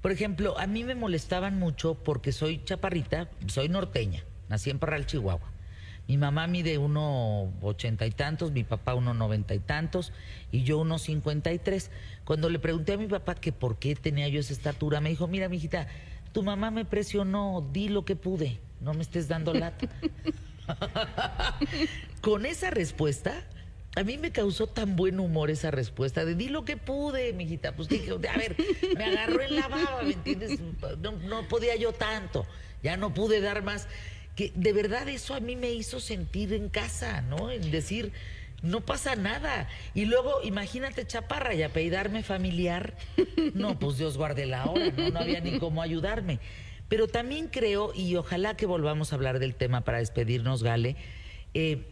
[0.00, 5.06] por ejemplo, a mí me molestaban mucho porque soy chaparrita, soy norteña, nací en Parral,
[5.06, 5.51] Chihuahua.
[6.08, 10.12] Mi mamá mide uno ochenta y tantos, mi papá uno noventa y tantos
[10.50, 11.90] y yo uno cincuenta y tres.
[12.24, 15.28] Cuando le pregunté a mi papá que por qué tenía yo esa estatura, me dijo,
[15.28, 15.86] mira, mijita,
[16.32, 19.88] tu mamá me presionó, di lo que pude, no me estés dando lata.
[22.20, 23.44] Con esa respuesta,
[23.94, 27.76] a mí me causó tan buen humor esa respuesta de di lo que pude, mijita.
[27.76, 28.56] Pues dije, a ver,
[28.96, 30.58] me agarró en la baba, ¿me entiendes?
[31.00, 32.46] No, no podía yo tanto,
[32.82, 33.88] ya no pude dar más.
[34.36, 37.50] Que de verdad eso a mí me hizo sentir en casa, ¿no?
[37.50, 38.12] En decir,
[38.62, 39.68] no pasa nada.
[39.94, 42.96] Y luego, imagínate, chaparra, y apellidarme familiar.
[43.54, 45.10] No, pues Dios guarde la hora, ¿no?
[45.10, 46.38] No había ni cómo ayudarme.
[46.88, 50.96] Pero también creo, y ojalá que volvamos a hablar del tema para despedirnos, Gale,
[51.54, 51.86] eh,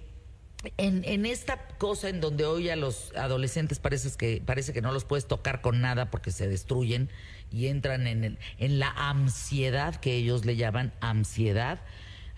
[0.77, 5.05] en, esta cosa en donde hoy a los adolescentes parece que, parece que no los
[5.05, 7.09] puedes tocar con nada porque se destruyen
[7.51, 11.81] y entran en, el, en la ansiedad que ellos le llaman ansiedad,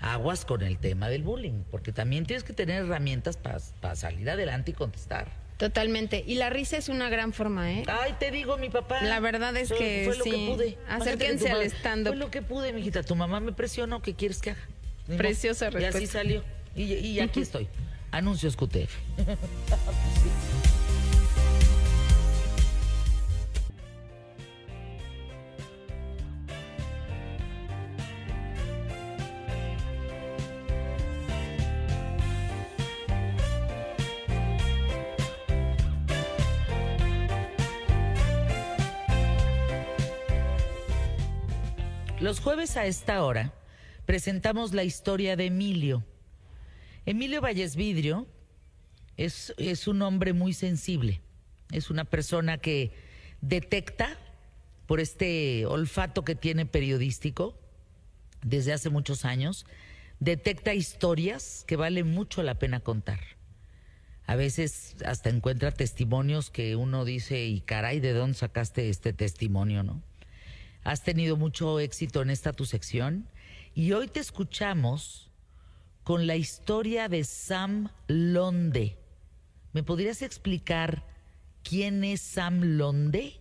[0.02, 4.72] aguas con el tema del bullying, porque también tienes que tener herramientas para salir adelante
[4.72, 5.28] y contestar.
[5.56, 6.24] Totalmente.
[6.26, 7.84] Y la risa es una gran forma, ¿eh?
[7.86, 9.00] Ay, te digo, mi papá.
[9.02, 10.78] La verdad es que fue lo que pude.
[10.88, 13.04] Acérquense al stand Fue lo que pude, mijita.
[13.04, 14.02] Tu mamá me presionó.
[14.02, 14.68] ¿Qué quieres que haga?
[15.16, 16.00] Preciosa respuesta.
[16.00, 16.42] Y así salió.
[16.74, 17.68] Y, y aquí estoy.
[18.10, 18.92] Anuncios QTF.
[42.22, 43.52] Los jueves a esta hora
[44.06, 46.04] presentamos la historia de Emilio.
[47.04, 48.28] Emilio Valles Vidrio
[49.16, 51.20] es, es un hombre muy sensible.
[51.72, 52.92] Es una persona que
[53.40, 54.16] detecta
[54.87, 57.58] por este olfato que tiene periodístico
[58.40, 59.66] desde hace muchos años,
[60.20, 63.18] detecta historias que vale mucho la pena contar.
[64.26, 69.82] A veces hasta encuentra testimonios que uno dice, y caray, ¿de dónde sacaste este testimonio,
[69.82, 70.04] no?
[70.85, 73.29] Has tenido mucho éxito en esta tu sección
[73.75, 75.31] y hoy te escuchamos
[76.03, 78.99] con la historia de Sam Londe.
[79.73, 81.07] ¿Me podrías explicar
[81.62, 83.40] quién es Sam Londe?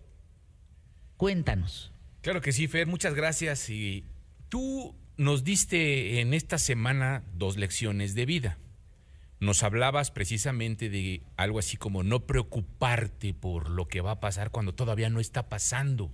[1.16, 1.92] Cuéntanos.
[2.20, 3.68] Claro que sí, Fer, muchas gracias.
[3.68, 4.04] Y
[4.48, 8.58] tú nos diste en esta semana dos lecciones de vida.
[9.40, 14.52] Nos hablabas precisamente de algo así como no preocuparte por lo que va a pasar
[14.52, 16.12] cuando todavía no está pasando.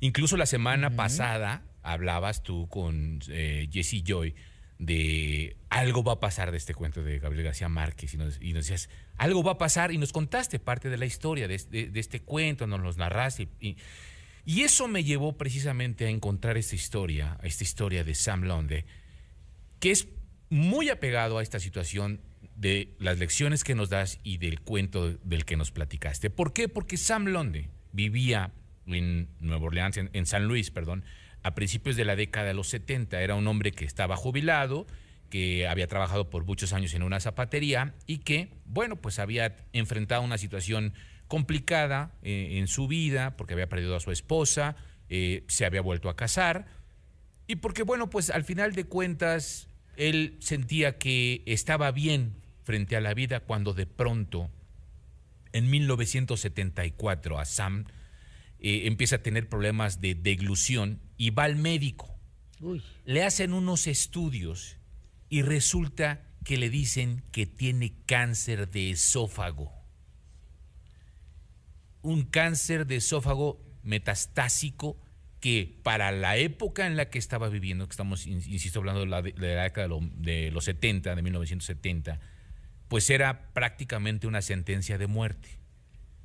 [0.00, 4.34] Incluso la semana pasada hablabas tú con eh, Jesse Joy
[4.78, 8.88] de algo va a pasar de este cuento de Gabriel García Márquez y nos, decías,
[9.18, 12.80] algo va a pasar y nos contaste parte de la historia de, este cuento, nos
[12.80, 13.76] los narraste y,
[14.46, 18.86] y, eso me llevó precisamente a encontrar esta historia, esta historia de Sam Londe,
[19.80, 20.08] que es
[20.48, 22.22] muy apegado a esta situación
[22.56, 26.30] de las lecciones que nos das y del cuento del que nos platicaste.
[26.30, 26.68] ¿Por qué?
[26.68, 28.52] Porque Sam Londe vivía
[28.86, 31.04] en Nueva Orleans, en, San Luis, perdón,
[31.42, 33.20] a principios de la década de los 70.
[33.20, 34.86] Era un hombre que estaba jubilado,
[35.30, 40.22] que había trabajado por muchos años en una zapatería y que, bueno, pues había enfrentado
[40.22, 40.94] una situación
[41.28, 44.76] complicada eh, en su vida porque había perdido a su esposa,
[45.08, 46.66] eh, se había vuelto a casar
[47.50, 49.66] y porque, bueno, pues al final de cuentas
[49.96, 54.50] él sentía que estaba bien frente a la vida cuando de pronto,
[55.52, 57.86] en 1974, a Sam
[58.62, 62.14] eh, empieza a tener problemas de deglución y va al médico.
[63.06, 64.76] Le hacen unos estudios
[65.30, 69.72] y resulta que le dicen que tiene cáncer de esófago.
[72.02, 74.98] Un cáncer de esófago metastásico
[75.40, 79.22] que para la época en la que estaba viviendo, que estamos, insisto, hablando de la,
[79.22, 82.20] de la década de los 70, de 1970,
[82.88, 85.58] pues era prácticamente una sentencia de muerte,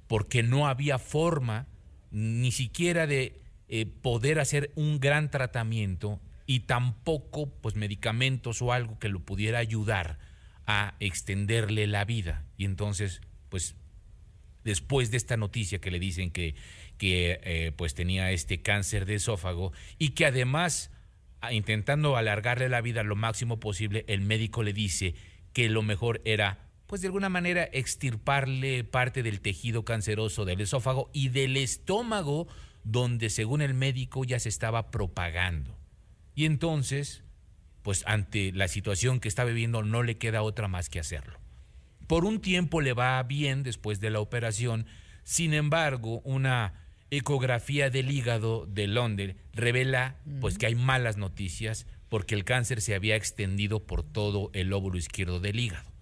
[0.08, 1.68] porque no había forma
[2.16, 8.98] ni siquiera de eh, poder hacer un gran tratamiento y tampoco pues medicamentos o algo
[9.00, 10.18] que lo pudiera ayudar
[10.66, 12.46] a extenderle la vida.
[12.58, 13.76] Y entonces, pues
[14.64, 16.56] después de esta noticia que le dicen que,
[16.98, 20.92] que eh, pues tenía este cáncer de esófago y que además
[21.52, 25.16] intentando alargarle la vida lo máximo posible, el médico le dice
[25.52, 31.10] que lo mejor era pues de alguna manera extirparle parte del tejido canceroso del esófago
[31.14, 32.48] y del estómago,
[32.84, 35.78] donde según el médico ya se estaba propagando.
[36.36, 37.24] Y entonces,
[37.82, 41.40] pues ante la situación que está viviendo no le queda otra más que hacerlo.
[42.08, 44.86] Por un tiempo le va bien después de la operación,
[45.24, 52.36] sin embargo, una ecografía del hígado de Londres revela pues que hay malas noticias porque
[52.36, 55.95] el cáncer se había extendido por todo el óvulo izquierdo del hígado.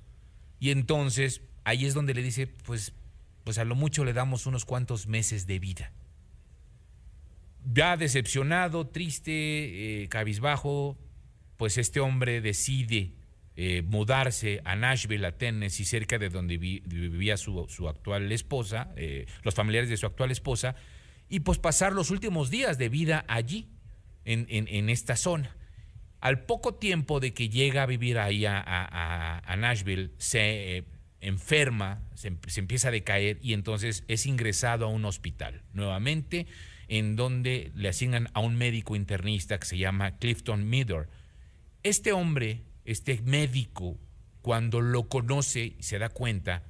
[0.63, 2.93] Y entonces ahí es donde le dice, pues,
[3.43, 5.91] pues a lo mucho le damos unos cuantos meses de vida.
[7.65, 10.97] Ya decepcionado, triste, eh, cabizbajo,
[11.57, 13.11] pues este hombre decide
[13.57, 19.55] eh, mudarse a Nashville, a Tennessee, cerca de donde vivía su, actual esposa, eh, los
[19.55, 20.77] familiares de su actual esposa,
[21.27, 23.67] y pues pasar los últimos días de vida allí,
[24.23, 25.57] en, esta zona.
[26.23, 30.83] Al poco tiempo de que llega a vivir ahí a, Nashville, se eh,
[31.19, 36.47] enferma, se, empieza a decaer y entonces es ingresado a un hospital nuevamente,
[36.87, 41.07] en donde le asignan a un médico internista que se llama Clifton Meadow.
[41.83, 43.99] Este hombre este médico,
[44.41, 46.63] cuando lo conoce y se da cuenta,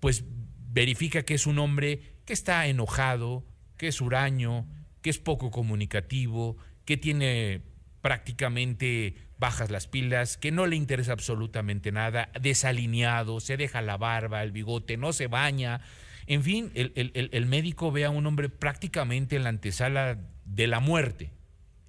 [0.00, 0.24] pues
[0.70, 3.46] verifica que es un hombre que está enojado,
[3.78, 4.66] que es huraño,
[5.00, 7.62] que es poco comunicativo, que tiene
[8.08, 14.42] prácticamente bajas las pilas, que no le interesa absolutamente nada, desalineado, se deja la barba,
[14.42, 15.82] el bigote, no se baña.
[16.26, 20.80] En fin, el, el médico ve a un hombre prácticamente en la antesala de la
[20.80, 21.32] muerte.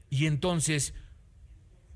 [0.10, 0.94] Y entonces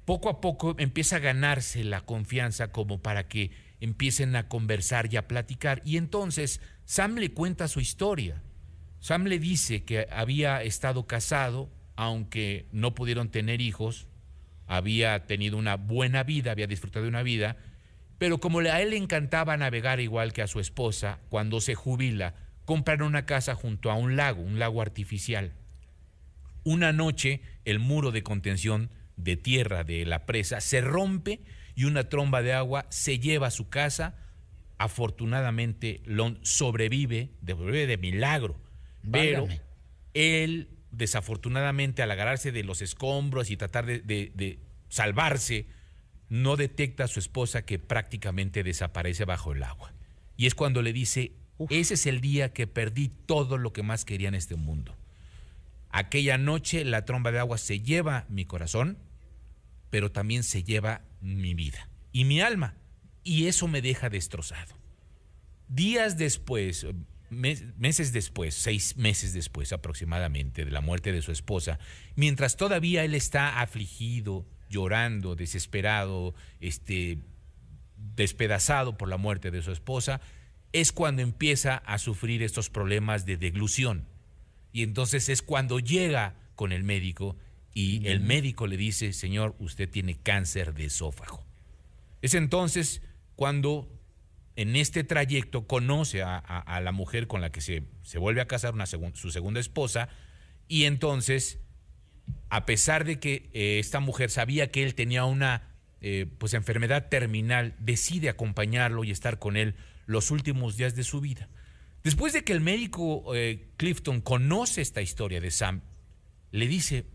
[0.05, 3.51] poco a poco empieza a ganarse la confianza como para que
[3.81, 5.81] empiecen a conversar y a platicar.
[5.83, 8.41] Y entonces Sam le cuenta su historia.
[9.01, 14.07] Sam le dice que había estado casado, aunque no pudieron tener hijos,
[14.67, 17.57] había tenido una buena vida, había disfrutado de una vida,
[18.17, 22.35] pero como a él le encantaba navegar igual que a su esposa, cuando se jubila,
[22.65, 25.53] compraron una casa junto a un lago, un lago artificial.
[26.63, 31.41] Una noche, el muro de contención de tierra de la presa se rompe
[31.75, 34.15] y una tromba de agua se lleva a su casa.
[34.77, 38.59] Afortunadamente, Lon sobrevive, sobrevive de milagro,
[39.11, 39.47] pero
[40.13, 45.65] él, desafortunadamente, al agarrarse de los escombros y tratar de, salvarse,
[46.29, 49.93] no detecta a su esposa que prácticamente desaparece bajo el agua.
[50.37, 51.33] Y es cuando le dice,
[51.69, 54.95] ese es el día que perdí todo lo que más quería en este mundo.
[55.89, 58.97] Aquella noche la tromba de agua se lleva mi corazón,
[59.89, 62.75] pero también se lleva mi vida y mi alma.
[63.23, 64.75] Y eso me deja destrozado.
[65.67, 66.85] Días después,
[67.33, 71.79] meses después, seis meses después aproximadamente de la muerte de su esposa,
[72.15, 77.19] mientras todavía él está afligido, llorando, desesperado, este,
[78.15, 80.21] despedazado por la muerte de su esposa,
[80.71, 84.07] es cuando empieza a sufrir estos problemas de deglución
[84.73, 87.37] y entonces es cuando llega con el médico
[87.73, 91.43] y el médico le dice, señor, usted tiene cáncer de esófago.
[92.21, 93.01] Es entonces
[93.35, 93.89] cuando
[94.55, 98.73] en este trayecto conoce a, la mujer con la que se, se vuelve a casar,
[98.73, 100.09] una su segunda esposa,
[100.67, 101.59] y entonces,
[102.49, 105.69] a pesar de que eh, esta mujer sabía que él tenía una
[106.01, 109.75] eh, pues enfermedad terminal, decide acompañarlo y estar con él
[110.05, 111.49] los últimos días de su vida.
[112.03, 115.81] Después de que el médico eh, Clifton conoce esta historia de Sam,
[116.51, 117.05] le dice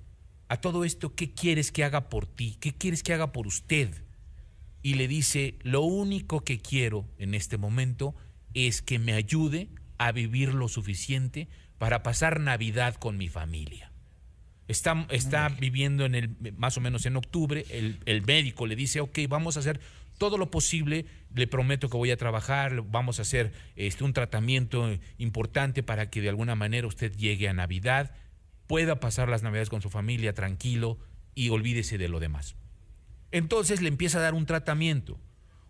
[0.49, 2.57] a todo esto, ¿qué quieres que haga por ti?
[2.59, 3.91] ¿Qué quieres que haga por usted?
[4.83, 8.15] Y le dice, lo único que quiero en este momento
[8.55, 9.69] es que me ayude
[9.99, 11.49] a vivir lo suficiente
[11.79, 13.93] para pasar Navidad con mi familia.
[14.69, 19.01] Está, está viviendo en el, más o menos en octubre, el, el médico le dice,
[19.01, 19.81] ok, vamos a hacer
[20.19, 21.07] todo lo posible.
[21.35, 26.21] Le prometo que voy a trabajar, vamos a hacer este, un tratamiento importante para que
[26.21, 28.15] de alguna manera usted llegue a Navidad,
[28.67, 30.99] pueda pasar las Navidades con su familia tranquilo
[31.35, 32.57] y olvídese de lo demás.
[33.33, 35.19] Entonces le empieza a dar un tratamiento,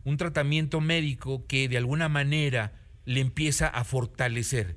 [0.04, 2.72] un tratamiento médico que de alguna manera
[3.04, 4.76] le empieza a fortalecer.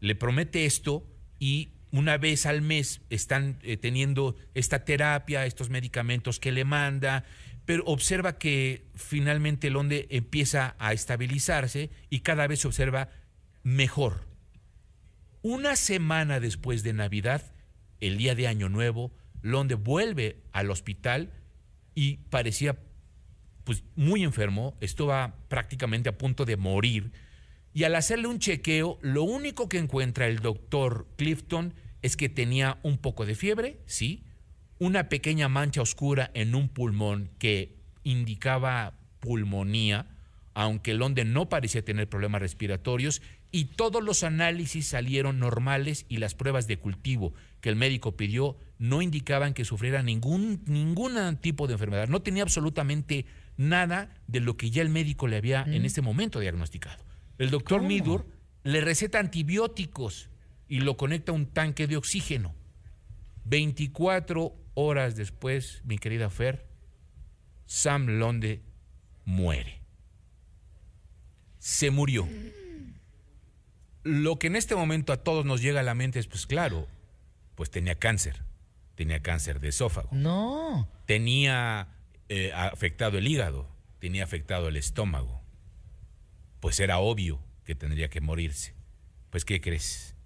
[0.00, 1.06] Le promete esto
[1.38, 7.24] y una vez al mes están eh, teniendo esta terapia, estos medicamentos que le manda,
[7.64, 13.10] pero observa que finalmente el onde empieza a estabilizarse y cada vez se observa
[13.62, 14.26] mejor.
[15.42, 17.54] Una semana después de Navidad,
[18.00, 19.12] el día de Año Nuevo,
[19.42, 21.32] Londe vuelve al hospital
[22.00, 22.78] y parecía
[23.64, 27.12] pues muy enfermo, estaba prácticamente a punto de morir.
[27.74, 32.78] Y al hacerle un chequeo, lo único que encuentra el doctor Clifton es que tenía
[32.82, 34.24] un poco de fiebre, sí,
[34.78, 40.06] una pequeña mancha oscura en un pulmón que indicaba pulmonía,
[40.54, 43.22] aunque Londe no parecía tener problemas respiratorios,
[43.52, 48.56] y todos los análisis salieron normales y las pruebas de cultivo que el médico pidió
[48.78, 52.08] no indicaban que sufriera ningún, ningún tipo de enfermedad.
[52.08, 53.26] No tenía absolutamente
[53.56, 57.04] nada de lo que ya el médico le había en este momento diagnosticado.
[57.38, 58.26] El doctor Midur
[58.62, 60.30] le receta antibióticos
[60.68, 62.54] y lo conecta a un tanque de oxígeno.
[63.44, 66.66] 24 horas después, mi querida Fer,
[67.66, 68.62] Sam Londe
[69.24, 69.79] muere.
[71.70, 72.28] Se murió.
[74.02, 76.88] Lo que en este momento a todos nos llega a la mente es, pues claro,
[77.54, 78.42] pues tenía cáncer.
[78.96, 80.08] Tenía cáncer de esófago.
[80.10, 80.88] No.
[81.06, 81.86] Tenía
[82.28, 83.68] eh, afectado el hígado,
[84.00, 85.42] tenía afectado el estómago.
[86.58, 88.74] Pues era obvio que tendría que morirse.
[89.30, 90.16] Pues, ¿qué crees?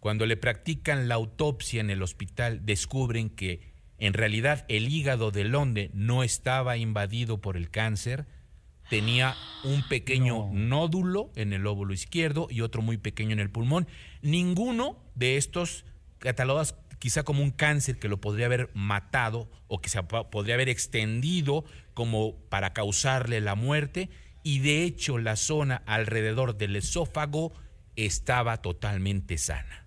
[0.00, 5.44] Cuando le practican la autopsia en el hospital, descubren que en realidad el hígado de
[5.44, 8.26] Londe no estaba invadido por el cáncer,
[8.88, 9.34] tenía
[9.64, 13.86] un pequeño nódulo en el óvulo izquierdo y otro muy pequeño en el pulmón.
[14.22, 15.84] Ninguno de estos
[16.18, 20.68] catalogados quizá como un cáncer que lo podría haber matado o que se podría haber
[20.68, 21.64] extendido
[21.94, 24.08] como para causarle la muerte
[24.42, 27.52] y de hecho la zona alrededor del esófago
[27.96, 29.86] estaba totalmente sana.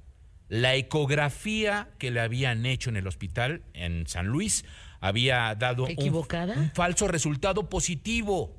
[0.49, 4.65] La ecografía que le habían hecho en el hospital en San Luis
[4.99, 8.58] había dado un, falso resultado positivo.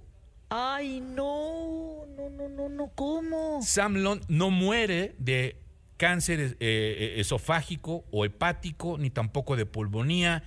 [0.51, 3.61] Ay, no, no, no, no, no, ¿cómo?
[3.62, 5.62] Sam no muere de
[5.96, 10.42] cáncer eh, eh, esofágico o hepático, ni tampoco de pulmonía.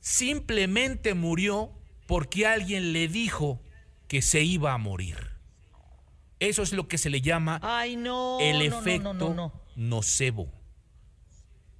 [0.00, 1.72] Simplemente murió
[2.06, 3.62] porque alguien le dijo
[4.08, 5.16] que se iba a morir.
[6.38, 10.52] Eso es lo que se le llama Ay, no, el efecto nocebo.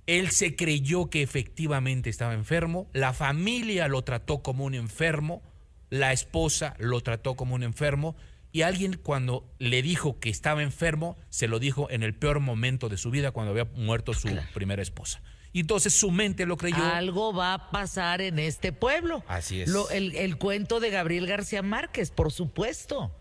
[0.07, 5.43] Él se creyó que efectivamente estaba enfermo, la familia lo trató como un enfermo,
[5.91, 8.16] la esposa lo trató como un enfermo
[8.53, 12.89] y alguien cuando le dijo que estaba enfermo, se lo dijo en el peor momento
[12.89, 15.20] de su vida cuando había muerto su primera esposa.
[15.53, 16.84] Y entonces su mente lo creyó.
[16.84, 19.24] Algo va a pasar en este pueblo.
[19.26, 19.74] Así es.
[19.91, 23.14] el, el, cuento de Gabriel García Márquez, por supuesto.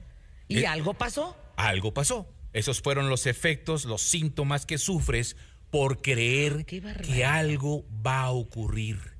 [0.47, 1.38] ¿Y eh, algo pasó?
[1.55, 2.28] Algo pasó.
[2.51, 5.36] Esos fueron los efectos, los síntomas que sufres
[5.70, 9.18] por creer que algo va a ocurrir.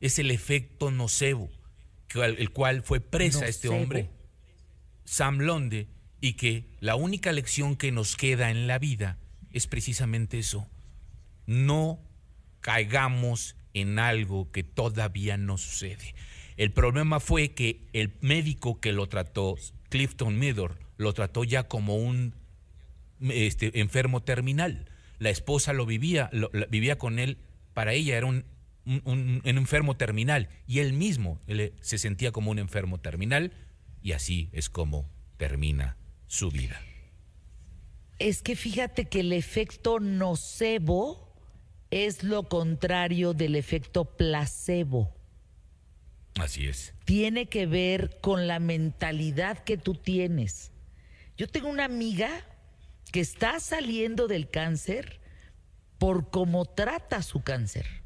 [0.00, 1.50] Es el efecto nocebo,
[2.14, 4.10] el cual fue presa este hombre,
[5.04, 5.88] Sam Londe,
[6.20, 9.18] y que la única lección que nos queda en la vida
[9.52, 10.68] es precisamente eso.
[11.46, 12.00] No
[12.60, 16.14] caigamos en algo que todavía no sucede.
[16.56, 19.56] El problema fue que el médico que lo trató,
[19.88, 22.34] Clifton Meador, lo trató ya como un
[23.20, 24.90] este, enfermo terminal
[25.20, 26.30] la esposa lo vivía,
[26.70, 27.36] vivía con él,
[27.74, 28.44] para ella era un,
[29.44, 31.40] enfermo terminal y él mismo
[31.80, 33.52] se sentía como un enfermo terminal
[34.02, 36.80] y así es como termina su vida.
[38.18, 41.34] Es que fíjate que el efecto nocebo
[41.90, 45.14] es lo contrario del efecto placebo.
[46.38, 46.94] Así es.
[47.04, 50.70] Tiene que ver con la mentalidad que tú tienes.
[51.36, 52.30] Yo tengo una amiga
[53.10, 55.20] que está saliendo del cáncer
[55.98, 57.99] por cómo trata su cáncer.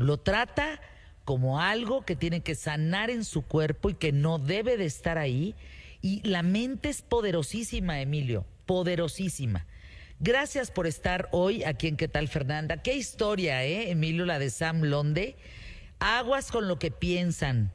[0.00, 0.80] Lo trata
[1.24, 5.18] como algo que tiene que sanar en su cuerpo y que no debe de estar
[5.18, 5.54] ahí.
[6.00, 9.66] Y la mente es poderosísima, Emilio, poderosísima.
[10.18, 12.82] Gracias por estar hoy aquí en ¿Qué tal, Fernanda?
[12.82, 15.36] Qué historia, ¿eh, Emilio, la de Sam Londe?
[15.98, 17.70] Aguas con lo que piensan.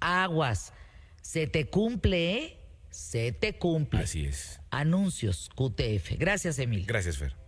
[0.00, 0.72] Aguas.
[1.22, 2.56] Se te cumple, ¿eh?
[2.90, 4.00] Se te cumple.
[4.00, 4.60] Así es.
[4.70, 6.18] Anuncios QTF.
[6.18, 6.86] Gracias, Emil.
[6.86, 7.45] Gracias, Fer.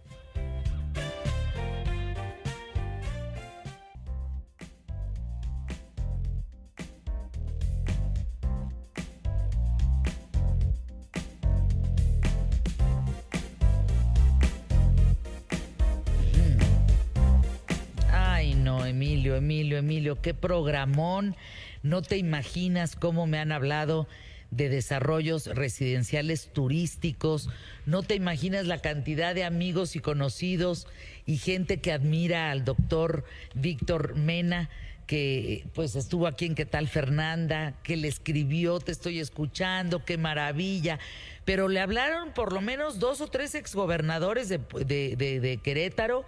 [19.36, 21.36] Emilio, Emilio, qué programón.
[21.82, 24.08] No te imaginas cómo me han hablado
[24.50, 27.48] de desarrollos residenciales turísticos.
[27.86, 30.86] No te imaginas la cantidad de amigos y conocidos
[31.26, 33.24] y gente que admira al doctor
[33.54, 34.70] Víctor Mena
[35.08, 40.18] que pues estuvo aquí en qué tal Fernanda, que le escribió, te estoy escuchando, qué
[40.18, 40.98] maravilla.
[41.46, 46.26] Pero le hablaron por lo menos dos o tres exgobernadores de, de, de, Querétaro,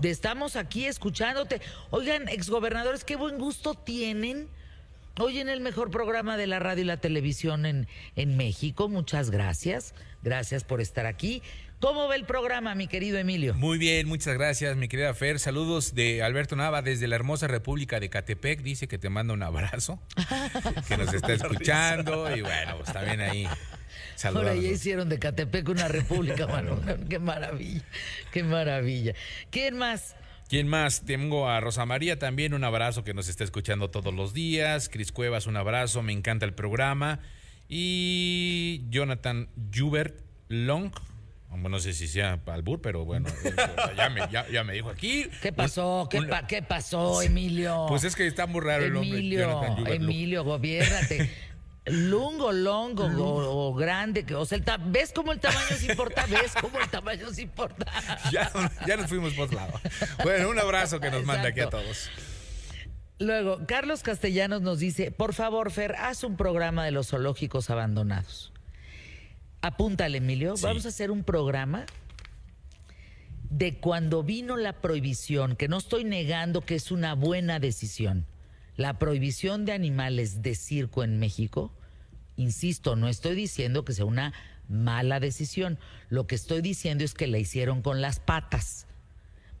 [0.00, 1.60] de estamos aquí escuchándote.
[1.90, 4.48] Oigan, exgobernadores, qué buen gusto tienen
[5.18, 8.88] Hoy en el mejor programa de la radio y la televisión en, en México.
[8.88, 9.94] Muchas gracias.
[10.22, 11.42] Gracias por estar aquí.
[11.82, 13.54] ¿Cómo ve el programa, mi querido Emilio?
[13.54, 15.40] Muy bien, muchas gracias, mi querida Fer.
[15.40, 18.62] Saludos de Alberto Nava desde la hermosa República de Catepec.
[18.62, 20.00] Dice que te manda un abrazo,
[20.86, 23.48] que nos está escuchando y bueno, pues también ahí.
[24.22, 26.80] Ahora ya hicieron de Catepec una república, mano.
[27.08, 27.82] qué maravilla,
[28.30, 29.14] qué maravilla.
[29.50, 30.14] ¿Quién más?
[30.48, 31.04] ¿Quién más?
[31.04, 34.88] Tengo a Rosa María también, un abrazo que nos está escuchando todos los días.
[34.88, 37.18] Cris Cuevas, un abrazo, me encanta el programa.
[37.68, 40.92] Y Jonathan Jubert Long,
[41.56, 43.28] no sé si sea albur, pero bueno,
[43.96, 45.28] ya me, ya, me dijo aquí.
[45.40, 46.08] ¿Qué pasó?
[46.10, 47.86] ¿Qué, ¿Qué, pasó, Emilio?
[47.88, 49.10] Pues es que está muy raro el nombre.
[49.10, 51.30] Emilio, Emilio, gobiérnate.
[51.86, 56.26] lungo, longo o, grande, que, o sea, ¿ves cómo el tamaño se importa?
[56.26, 57.86] ¿Ves cómo el tamaño se importa?
[58.32, 58.50] ya,
[58.86, 59.80] ya nos fuimos por lado.
[60.22, 62.10] Bueno, un abrazo que nos manda aquí a todos.
[63.18, 68.51] Luego, Carlos Castellanos nos dice, por favor, Fer, haz un programa de los zoológicos abandonados.
[69.62, 70.54] Apúntale, Emilio.
[70.60, 71.86] Vamos a hacer un programa
[73.48, 78.26] de cuando vino la prohibición, que no estoy negando que es una buena decisión,
[78.76, 81.72] la prohibición de animales de circo en México,
[82.36, 84.32] insisto, no estoy diciendo que sea una
[84.68, 88.88] mala decisión, lo que estoy diciendo es que la hicieron con las patas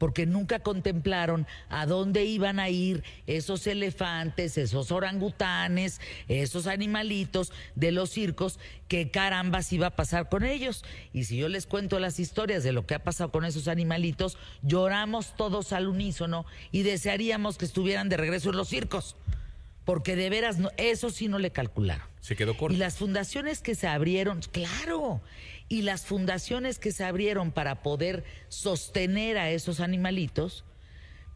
[0.02, 7.92] porque nunca contemplaron a dónde iban a ir esos elefantes, esos orangutanes, esos animalitos de
[7.92, 10.84] los circos, qué carambas iba a pasar con ellos.
[11.12, 14.38] Y si yo les cuento las historias de lo que ha pasado con esos animalitos,
[14.62, 19.14] lloramos todos al unísono y desearíamos que estuvieran de regreso en los circos
[19.84, 22.06] porque de veras eso sí no le calcularon.
[22.20, 22.74] Se quedó corto.
[22.74, 25.20] Y las fundaciones que se abrieron, claro,
[25.72, 30.66] y las fundaciones que se abrieron para poder sostener a esos animalitos,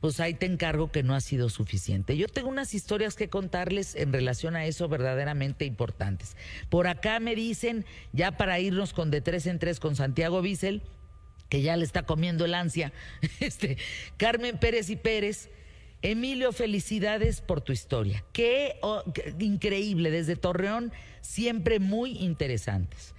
[0.02, 2.18] pues ahí te encargo que no ha sido suficiente.
[2.18, 6.36] Yo tengo unas historias que contarles en relación a eso verdaderamente importantes.
[6.68, 10.82] Por acá me dicen, ya para irnos con de tres en tres con Santiago Bissell,
[11.48, 12.92] que ya le está comiendo el ansia,
[13.40, 13.78] este,
[14.18, 15.48] Carmen Pérez y Pérez,
[16.02, 18.22] Emilio, felicidades por tu historia.
[18.34, 18.78] Qué,
[19.38, 23.14] increíble, desde Torreón, siempre muy interesantes.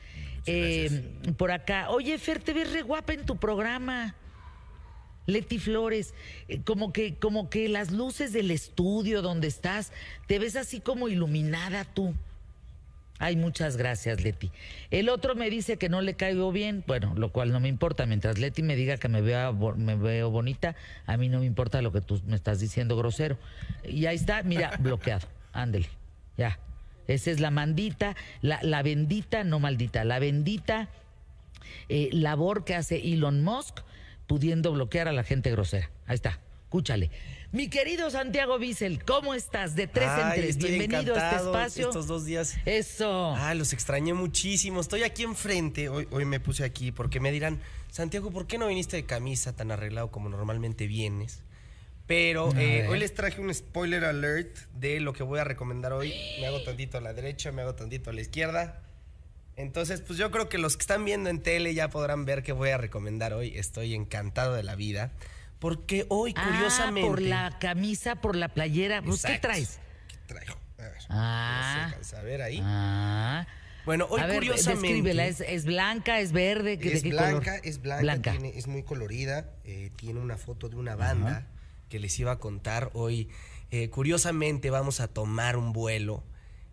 [0.48, 4.16] Eh, por acá, oye, Fer, te ves re guapa en tu programa.
[5.26, 6.14] Leti Flores,
[6.48, 9.92] eh, como que, como que las luces del estudio donde estás,
[10.26, 12.16] te ves así como iluminada tú.
[13.20, 14.52] Ay, muchas gracias, Leti.
[14.92, 18.06] El otro me dice que no le caigo bien, bueno, lo cual no me importa.
[18.06, 20.76] Mientras Leti me diga que me, vea, me veo bonita,
[21.08, 23.38] a mí no me importa lo que tú me estás diciendo grosero.
[23.84, 25.28] Y ahí está, mira, bloqueado.
[25.52, 25.90] Ándele,
[26.38, 26.60] ya.
[27.08, 30.90] Esa es la mandita, la, la bendita, no maldita, la bendita
[31.90, 33.80] eh, labor que hace Elon Musk
[34.28, 35.90] pudiendo bloquear a la gente grosera.
[36.06, 37.10] Ahí está, escúchale.
[37.54, 39.74] Mi querido Santiago Bissell, ¿cómo estás?
[39.74, 40.58] De tres en tres.
[40.58, 41.88] Bienvenido a este espacio.
[41.88, 42.58] Estos dos días.
[42.66, 43.34] Eso.
[43.38, 44.82] Ah, los extrañé muchísimo.
[44.82, 45.88] Estoy aquí enfrente.
[45.88, 49.56] Hoy, hoy me puse aquí porque me dirán, Santiago, ¿por qué no viniste de camisa
[49.56, 51.42] tan arreglado como normalmente vienes?
[52.08, 56.14] Pero eh, hoy les traje un spoiler alert de lo que voy a recomendar hoy.
[56.40, 58.82] Me hago tantito a la derecha, me hago tantito a la izquierda.
[59.58, 62.54] Entonces, pues yo creo que los que están viendo en tele ya podrán ver qué
[62.54, 63.58] voy a recomendar hoy.
[63.58, 65.12] Estoy encantado de la vida.
[65.60, 67.10] Porque hoy, ah, curiosamente.
[67.10, 69.02] Por la camisa, por la playera.
[69.02, 69.80] Pues, ¿Qué traes?
[70.08, 70.54] ¿Qué traigo?
[70.78, 70.98] A ver.
[71.10, 71.94] Ah.
[72.16, 72.62] a ver ahí.
[72.64, 73.46] Ah.
[73.86, 75.28] Bueno, hoy a ver, curiosamente.
[75.28, 76.80] ¿Es, ¿Es, blanca, es verde?
[76.82, 79.50] es blanca, es blanca, es muy colorida.
[79.66, 81.48] Eh, tiene una foto de una banda
[81.90, 82.92] que les iba a contar.
[82.94, 83.30] Hoy,
[83.72, 86.24] eh, curiosamente, vamos a tomar un vuelo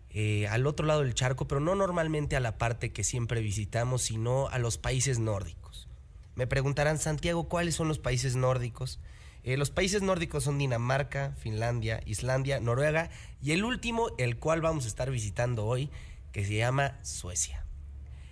[0.09, 4.03] eh, al otro lado del charco, pero no normalmente a la parte que siempre visitamos,
[4.03, 5.89] sino a los países nórdicos.
[6.35, 8.99] Me preguntarán, Santiago, ¿cuáles son los países nórdicos?
[9.43, 13.09] Eh, los países nórdicos son Dinamarca, Finlandia, Islandia, Noruega
[13.41, 15.91] y el último, el cual vamos a estar visitando hoy,
[16.31, 17.65] que se llama Suecia.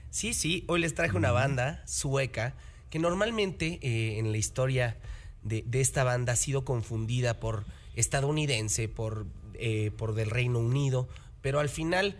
[0.10, 2.56] Sí, sí, hoy les traje una banda sueca
[2.90, 4.98] que normalmente eh, en la historia
[5.44, 7.66] de, esta banda ha sido confundida por
[7.96, 9.26] estadounidense, por,
[9.56, 11.08] eh, por del Reino Unido,
[11.42, 12.18] pero al final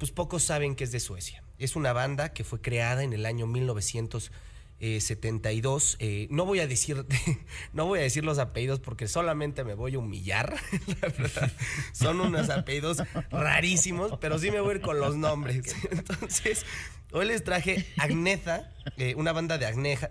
[0.00, 1.44] pues pocos saben que es de Suecia.
[1.58, 4.32] Es una banda que fue creada en el año 1900
[4.80, 5.96] 72.
[6.00, 7.04] Eh, eh, no voy a decir,
[7.72, 10.56] no voy a decir los apellidos porque solamente me voy a humillar.
[11.92, 15.74] Son unos apellidos rarísimos, pero sí me voy a ir con los nombres.
[15.90, 16.64] Entonces,
[17.12, 20.10] hoy les traje Agneza, eh, una banda de Agneja.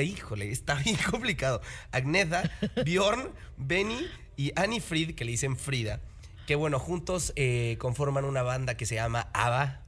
[0.00, 1.60] híjole, está bien complicado.
[1.90, 2.50] Agneza,
[2.84, 6.00] Bjorn, Benny y Annie Fried, que le dicen Frida.
[6.46, 7.34] Que bueno, juntos
[7.78, 9.85] conforman una banda que se llama ABBA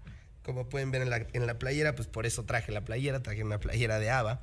[0.49, 3.99] como pueden ver en la, playera, pues por eso traje la playera, traje una playera
[3.99, 4.41] de ABBA.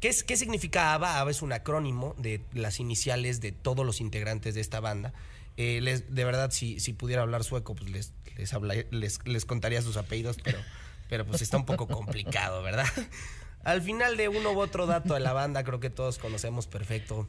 [0.00, 1.20] ¿Qué, es, ¿Qué significa ABBA?
[1.20, 5.12] ABBA es un acrónimo de las iniciales de todos los integrantes de esta banda.
[5.58, 8.14] Eh, les, de verdad, si, si pudiera hablar sueco, pues les,
[8.90, 10.58] les, les, contaría sus apellidos, pero,
[11.10, 12.86] pero pues está un poco complicado, ¿verdad?
[13.62, 17.28] Al final de uno u otro dato de la banda, creo que todos conocemos perfecto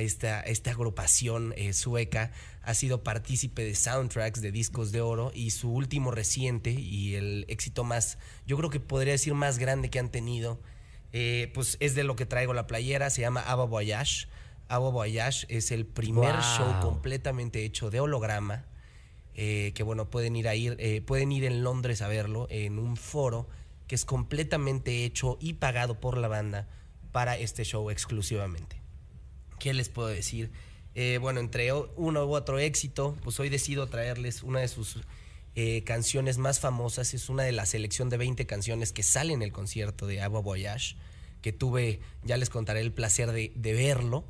[0.00, 2.32] esta, esta agrupación eh, sueca
[2.62, 7.44] ha sido partícipe de soundtracks de discos de oro y su último reciente y el
[7.48, 10.60] éxito más, yo creo que podría decir más grande que han tenido,
[11.12, 14.28] eh, pues es de lo que traigo la playera, se llama Ava Voyage.
[14.68, 18.64] Ava Voyage es el primer show completamente hecho de holograma,
[19.34, 22.96] eh, que bueno, pueden ir, a ir, pueden ir en Londres a verlo en un
[22.96, 23.48] foro
[23.86, 26.66] que es completamente hecho y pagado por la banda
[27.12, 28.83] para este show exclusivamente.
[29.64, 30.50] ¿Qué les puedo decir?
[30.94, 34.98] Eh, bueno, entre uno u otro éxito, pues hoy decido traerles una de sus
[35.54, 37.14] eh, canciones más famosas.
[37.14, 40.42] Es una de la selección de 20 canciones que sale en el concierto de Agua
[40.42, 40.96] Voyage,
[41.40, 44.26] que tuve, ya les contaré el placer de, verlo.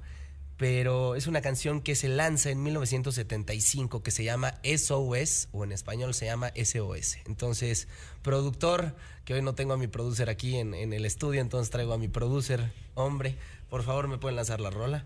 [0.56, 5.72] pero es una canción que se lanza en 1975 que se llama SOS o en
[5.72, 7.16] español se llama SOS.
[7.26, 7.88] Entonces,
[8.22, 11.92] productor, que hoy no tengo a mi producer aquí en, en el estudio, entonces traigo
[11.92, 13.36] a mi producer, hombre,
[13.68, 15.04] por favor me pueden lanzar la rola.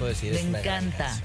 [0.00, 1.20] Me encanta.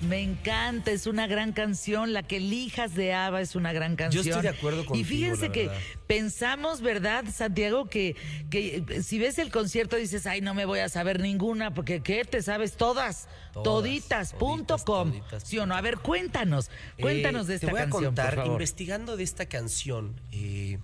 [0.00, 2.12] Me encanta, es una gran canción.
[2.12, 4.22] La que elijas de Ava es una gran canción.
[4.22, 5.00] Yo estoy de acuerdo contigo.
[5.00, 5.70] Y fíjense que
[6.06, 7.86] pensamos, ¿verdad, Santiago?
[7.86, 8.14] Que,
[8.48, 12.24] que si ves el concierto dices, ay, no me voy a saber ninguna, porque ¿qué?
[12.24, 13.28] Te sabes todas,
[13.64, 15.12] toditas.com.
[15.44, 15.74] ¿Sí o no?
[15.74, 17.90] A ver, cuéntanos, cuéntanos de esta canción.
[17.90, 20.78] Te voy a contar, investigando de esta canción, eh,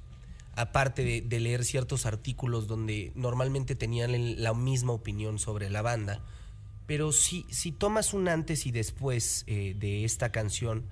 [0.57, 6.20] aparte de, leer ciertos artículos donde normalmente tenían la misma opinión sobre la banda
[6.87, 10.87] pero si, si tomas un antes y después eh, de esta canción,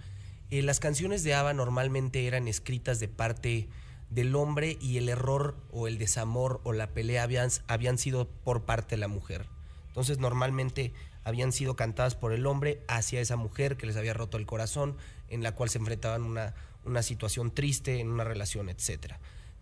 [0.51, 3.69] eh, las canciones de Ava normalmente eran escritas de parte
[4.11, 8.65] del hombre y el error o el desamor o la pelea habían, habían sido por
[8.65, 9.47] parte de la mujer.
[9.89, 10.93] Entonces normalmente
[11.25, 14.97] habían sido cantadas por el hombre hacia esa mujer que les había roto el corazón,
[15.29, 19.15] en la cual se enfrentaban una, una situación triste en una relación, etc.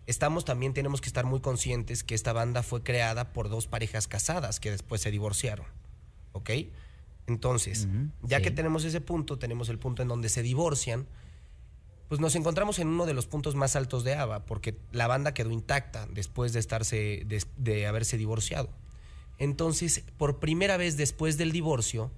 [0.07, 4.07] Estamos también, tenemos que estar muy conscientes que esta banda fue creada por dos parejas
[4.07, 5.65] casadas que después se divorciaron.
[6.33, 6.49] ¿Ok?
[7.27, 7.87] Entonces,
[8.23, 11.07] ya que tenemos ese punto, tenemos el punto en donde se divorcian,
[12.09, 15.33] pues nos encontramos en uno de los puntos más altos de ABBA, porque la banda
[15.33, 18.69] quedó intacta después de, estarse, de, haberse divorciado.
[19.37, 22.11] Entonces, por primera vez después del divorcio,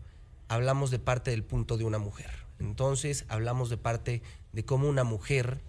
[0.48, 2.32] hablamos de parte del punto de una mujer.
[2.58, 5.62] Entonces, hablamos de parte de cómo una mujer,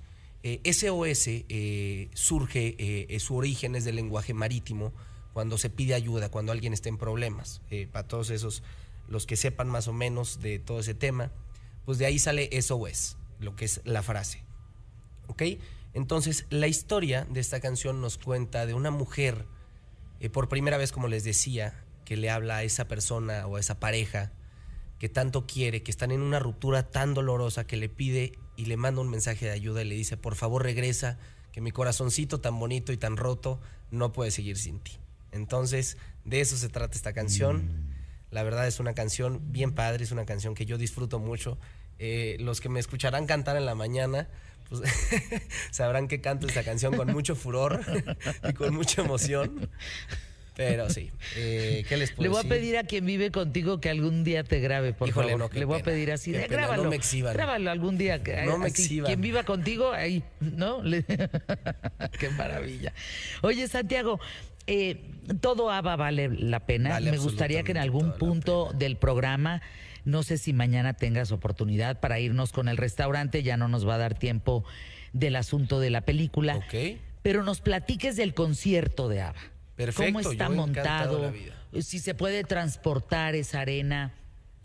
[0.42, 4.94] SOS eh, eh, surge, eh, su origen es del lenguaje marítimo,
[5.34, 7.60] cuando se pide ayuda, cuando alguien está en problemas.
[7.70, 8.62] Eh, para todos esos,
[9.08, 11.32] los que sepan más o menos de todo ese tema,
[11.84, 14.44] pues de ahí sale SOS, lo que es la frase.
[15.26, 15.42] ¿Ok?
[15.92, 19.44] Entonces, la historia de esta canción nos cuenta de una mujer,
[20.20, 23.60] eh, por primera vez, como les decía, que le habla a esa persona o a
[23.60, 24.32] esa pareja
[25.00, 28.76] que tanto quiere, que están en una ruptura tan dolorosa, que le pide y le
[28.76, 31.18] manda un mensaje de ayuda y le dice, por favor regresa,
[31.50, 33.60] que mi corazoncito tan bonito y tan roto
[33.90, 34.92] no puede seguir sin ti.
[35.34, 37.56] Entonces, de eso se trata esta canción.
[37.56, 37.94] Mm.
[38.30, 41.58] La verdad es una canción bien padre, es una canción que yo disfruto mucho.
[41.98, 44.28] Eh, los que me escucharán cantar en la mañana,
[44.68, 44.82] pues
[45.70, 47.80] sabrán que canto esta canción con mucho furor
[48.48, 49.68] y con mucha emoción.
[50.56, 53.90] Pero sí, eh, ¿qué les puedo Le voy a pedir a quien vive contigo que
[53.90, 55.52] algún día te grabe, por favor.
[55.52, 56.84] Le voy a pedir así, de, grábalo.
[56.84, 57.34] No me exhiban.
[57.34, 58.22] Grábalo algún día.
[58.46, 59.06] No me exhiban.
[59.06, 60.80] Quien viva contigo, ahí, ¿no?
[60.82, 62.92] Qué maravilla.
[63.42, 64.20] Oye, Santiago,
[64.66, 65.10] eh,
[65.40, 67.00] todo ABA vale la pena.
[67.00, 69.62] Me gustaría que en algún punto del programa,
[70.04, 73.94] no sé si mañana tengas oportunidad para irnos con el restaurante, ya no nos va
[73.94, 74.64] a dar tiempo
[75.12, 76.60] del asunto de la película.
[77.22, 79.40] Pero nos platiques del concierto de ABA.
[79.76, 80.12] Perfecto.
[80.12, 81.32] ¿Cómo está montado?
[81.80, 84.12] Si se puede transportar esa arena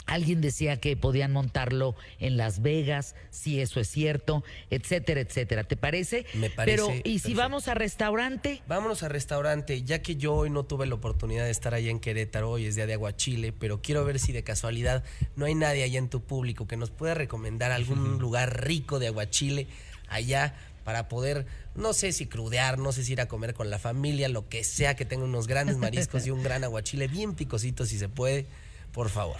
[0.10, 5.64] Alguien decía que podían montarlo en Las Vegas, si eso es cierto, etcétera, etcétera.
[5.64, 6.26] ¿Te parece?
[6.34, 6.78] Me parece.
[6.78, 8.62] Pero, ¿y si vamos a restaurante?
[8.68, 12.00] Vámonos a restaurante, ya que yo hoy no tuve la oportunidad de estar allá en
[12.00, 15.04] Querétaro, hoy es día de Aguachile, pero quiero ver si de casualidad
[15.36, 19.08] no hay nadie allá en tu público que nos pueda recomendar algún lugar rico de
[19.08, 19.68] Aguachile
[20.08, 21.46] allá para poder,
[21.76, 24.64] no sé si crudear, no sé si ir a comer con la familia, lo que
[24.64, 28.48] sea, que tenga unos grandes mariscos y un gran aguachile bien picosito si se puede,
[28.92, 29.38] por favor.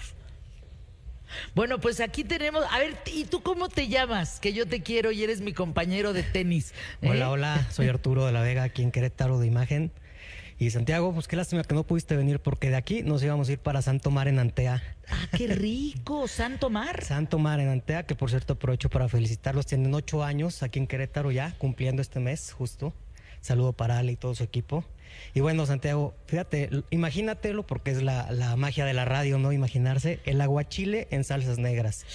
[1.56, 2.64] Bueno, pues aquí tenemos.
[2.72, 4.40] A ver, ¿y tú cómo te llamas?
[4.40, 6.74] Que yo te quiero y eres mi compañero de tenis.
[7.02, 7.10] ¿eh?
[7.10, 7.68] Hola, hola.
[7.72, 9.92] Soy Arturo de la Vega, aquí en Querétaro de Imagen.
[10.62, 13.54] Y Santiago, pues qué lástima que no pudiste venir porque de aquí nos íbamos a
[13.54, 14.84] ir para Santo Mar en Antea.
[15.08, 17.02] Ah, qué rico, Santo Mar.
[17.06, 19.66] Santo Mar en Antea, que por cierto aprovecho para felicitarlos.
[19.66, 22.94] Tienen ocho años aquí en Querétaro ya, cumpliendo este mes justo.
[23.40, 24.84] Saludo para Ale y todo su equipo.
[25.34, 29.52] Y bueno, Santiago, fíjate, imagínatelo porque es la, magia de la radio, ¿no?
[29.52, 32.06] Imaginarse el aguachile en salsas negras.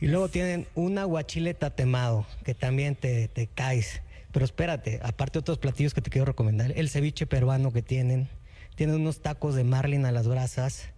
[0.00, 4.02] Y luego tienen un aguachile tatemado, que también te, te caes.
[4.32, 8.28] Pero espérate, aparte otros platillos que te quiero recomendar, el ceviche peruano que tienen,
[8.74, 10.90] tienen unos tacos de marlin a las brasas,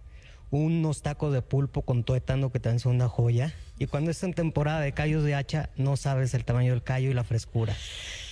[0.51, 3.53] unos tacos de pulpo con tuétano que también son una joya.
[3.77, 7.09] Y cuando es en temporada de callos de hacha, no sabes el tamaño del callo
[7.09, 7.75] y la frescura.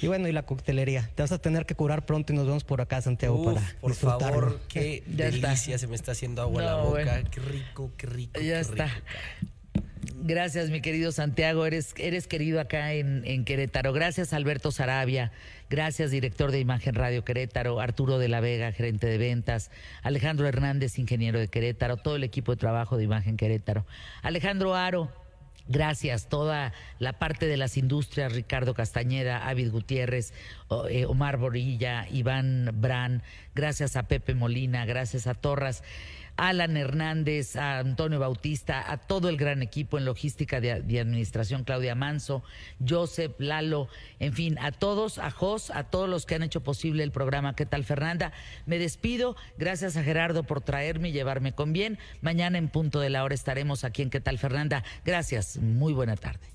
[0.02, 1.10] Y bueno, y la coctelería.
[1.16, 3.94] Te vas a tener que curar pronto y nos vemos por acá, Santiago, para por
[3.94, 7.24] favor, qué delicia, se me está haciendo agua en la boca.
[7.32, 8.42] Qué rico, qué rico.
[8.42, 8.90] Ya está.
[10.20, 11.66] Gracias, mi querido Santiago.
[11.66, 13.94] Eres, eres querido acá en, en, Querétaro.
[13.94, 15.32] Gracias, Alberto Sarabia.
[15.70, 17.80] Gracias, director de Imagen Radio Querétaro.
[17.82, 19.70] Arturo de la Vega, gerente de ventas.
[20.02, 21.98] Alejandro Hernández, ingeniero de Querétaro.
[21.98, 23.86] Todo el equipo de trabajo de Imagen Querétaro.
[24.22, 25.12] Alejandro Aro.
[25.70, 30.34] Gracias, toda la parte de las industrias, Ricardo Castañeda, Ávid Gutiérrez,
[30.90, 33.22] eh, Omar Borilla, Iván Brán,
[33.54, 35.84] gracias a Pepe Molina, gracias a Torras.
[36.38, 41.96] Alan Hernández, a Antonio Bautista, a todo el gran equipo en logística de, administración, Claudia
[41.96, 42.44] Manso,
[42.88, 47.04] Joseph, Lalo, en fin, a todos, a Jos, a todos los que han hecho posible
[47.04, 47.56] el programa.
[47.56, 48.32] ¿Qué tal, Fernanda?
[48.66, 49.36] Me despido.
[49.58, 52.00] Gracias a Gerardo por traerme y llevarme con bien.
[52.22, 54.84] Mañana en punto de la hora estaremos aquí en ¿Qué tal, Fernanda?
[55.06, 55.58] Gracias.
[55.58, 56.48] Muy buena tarde.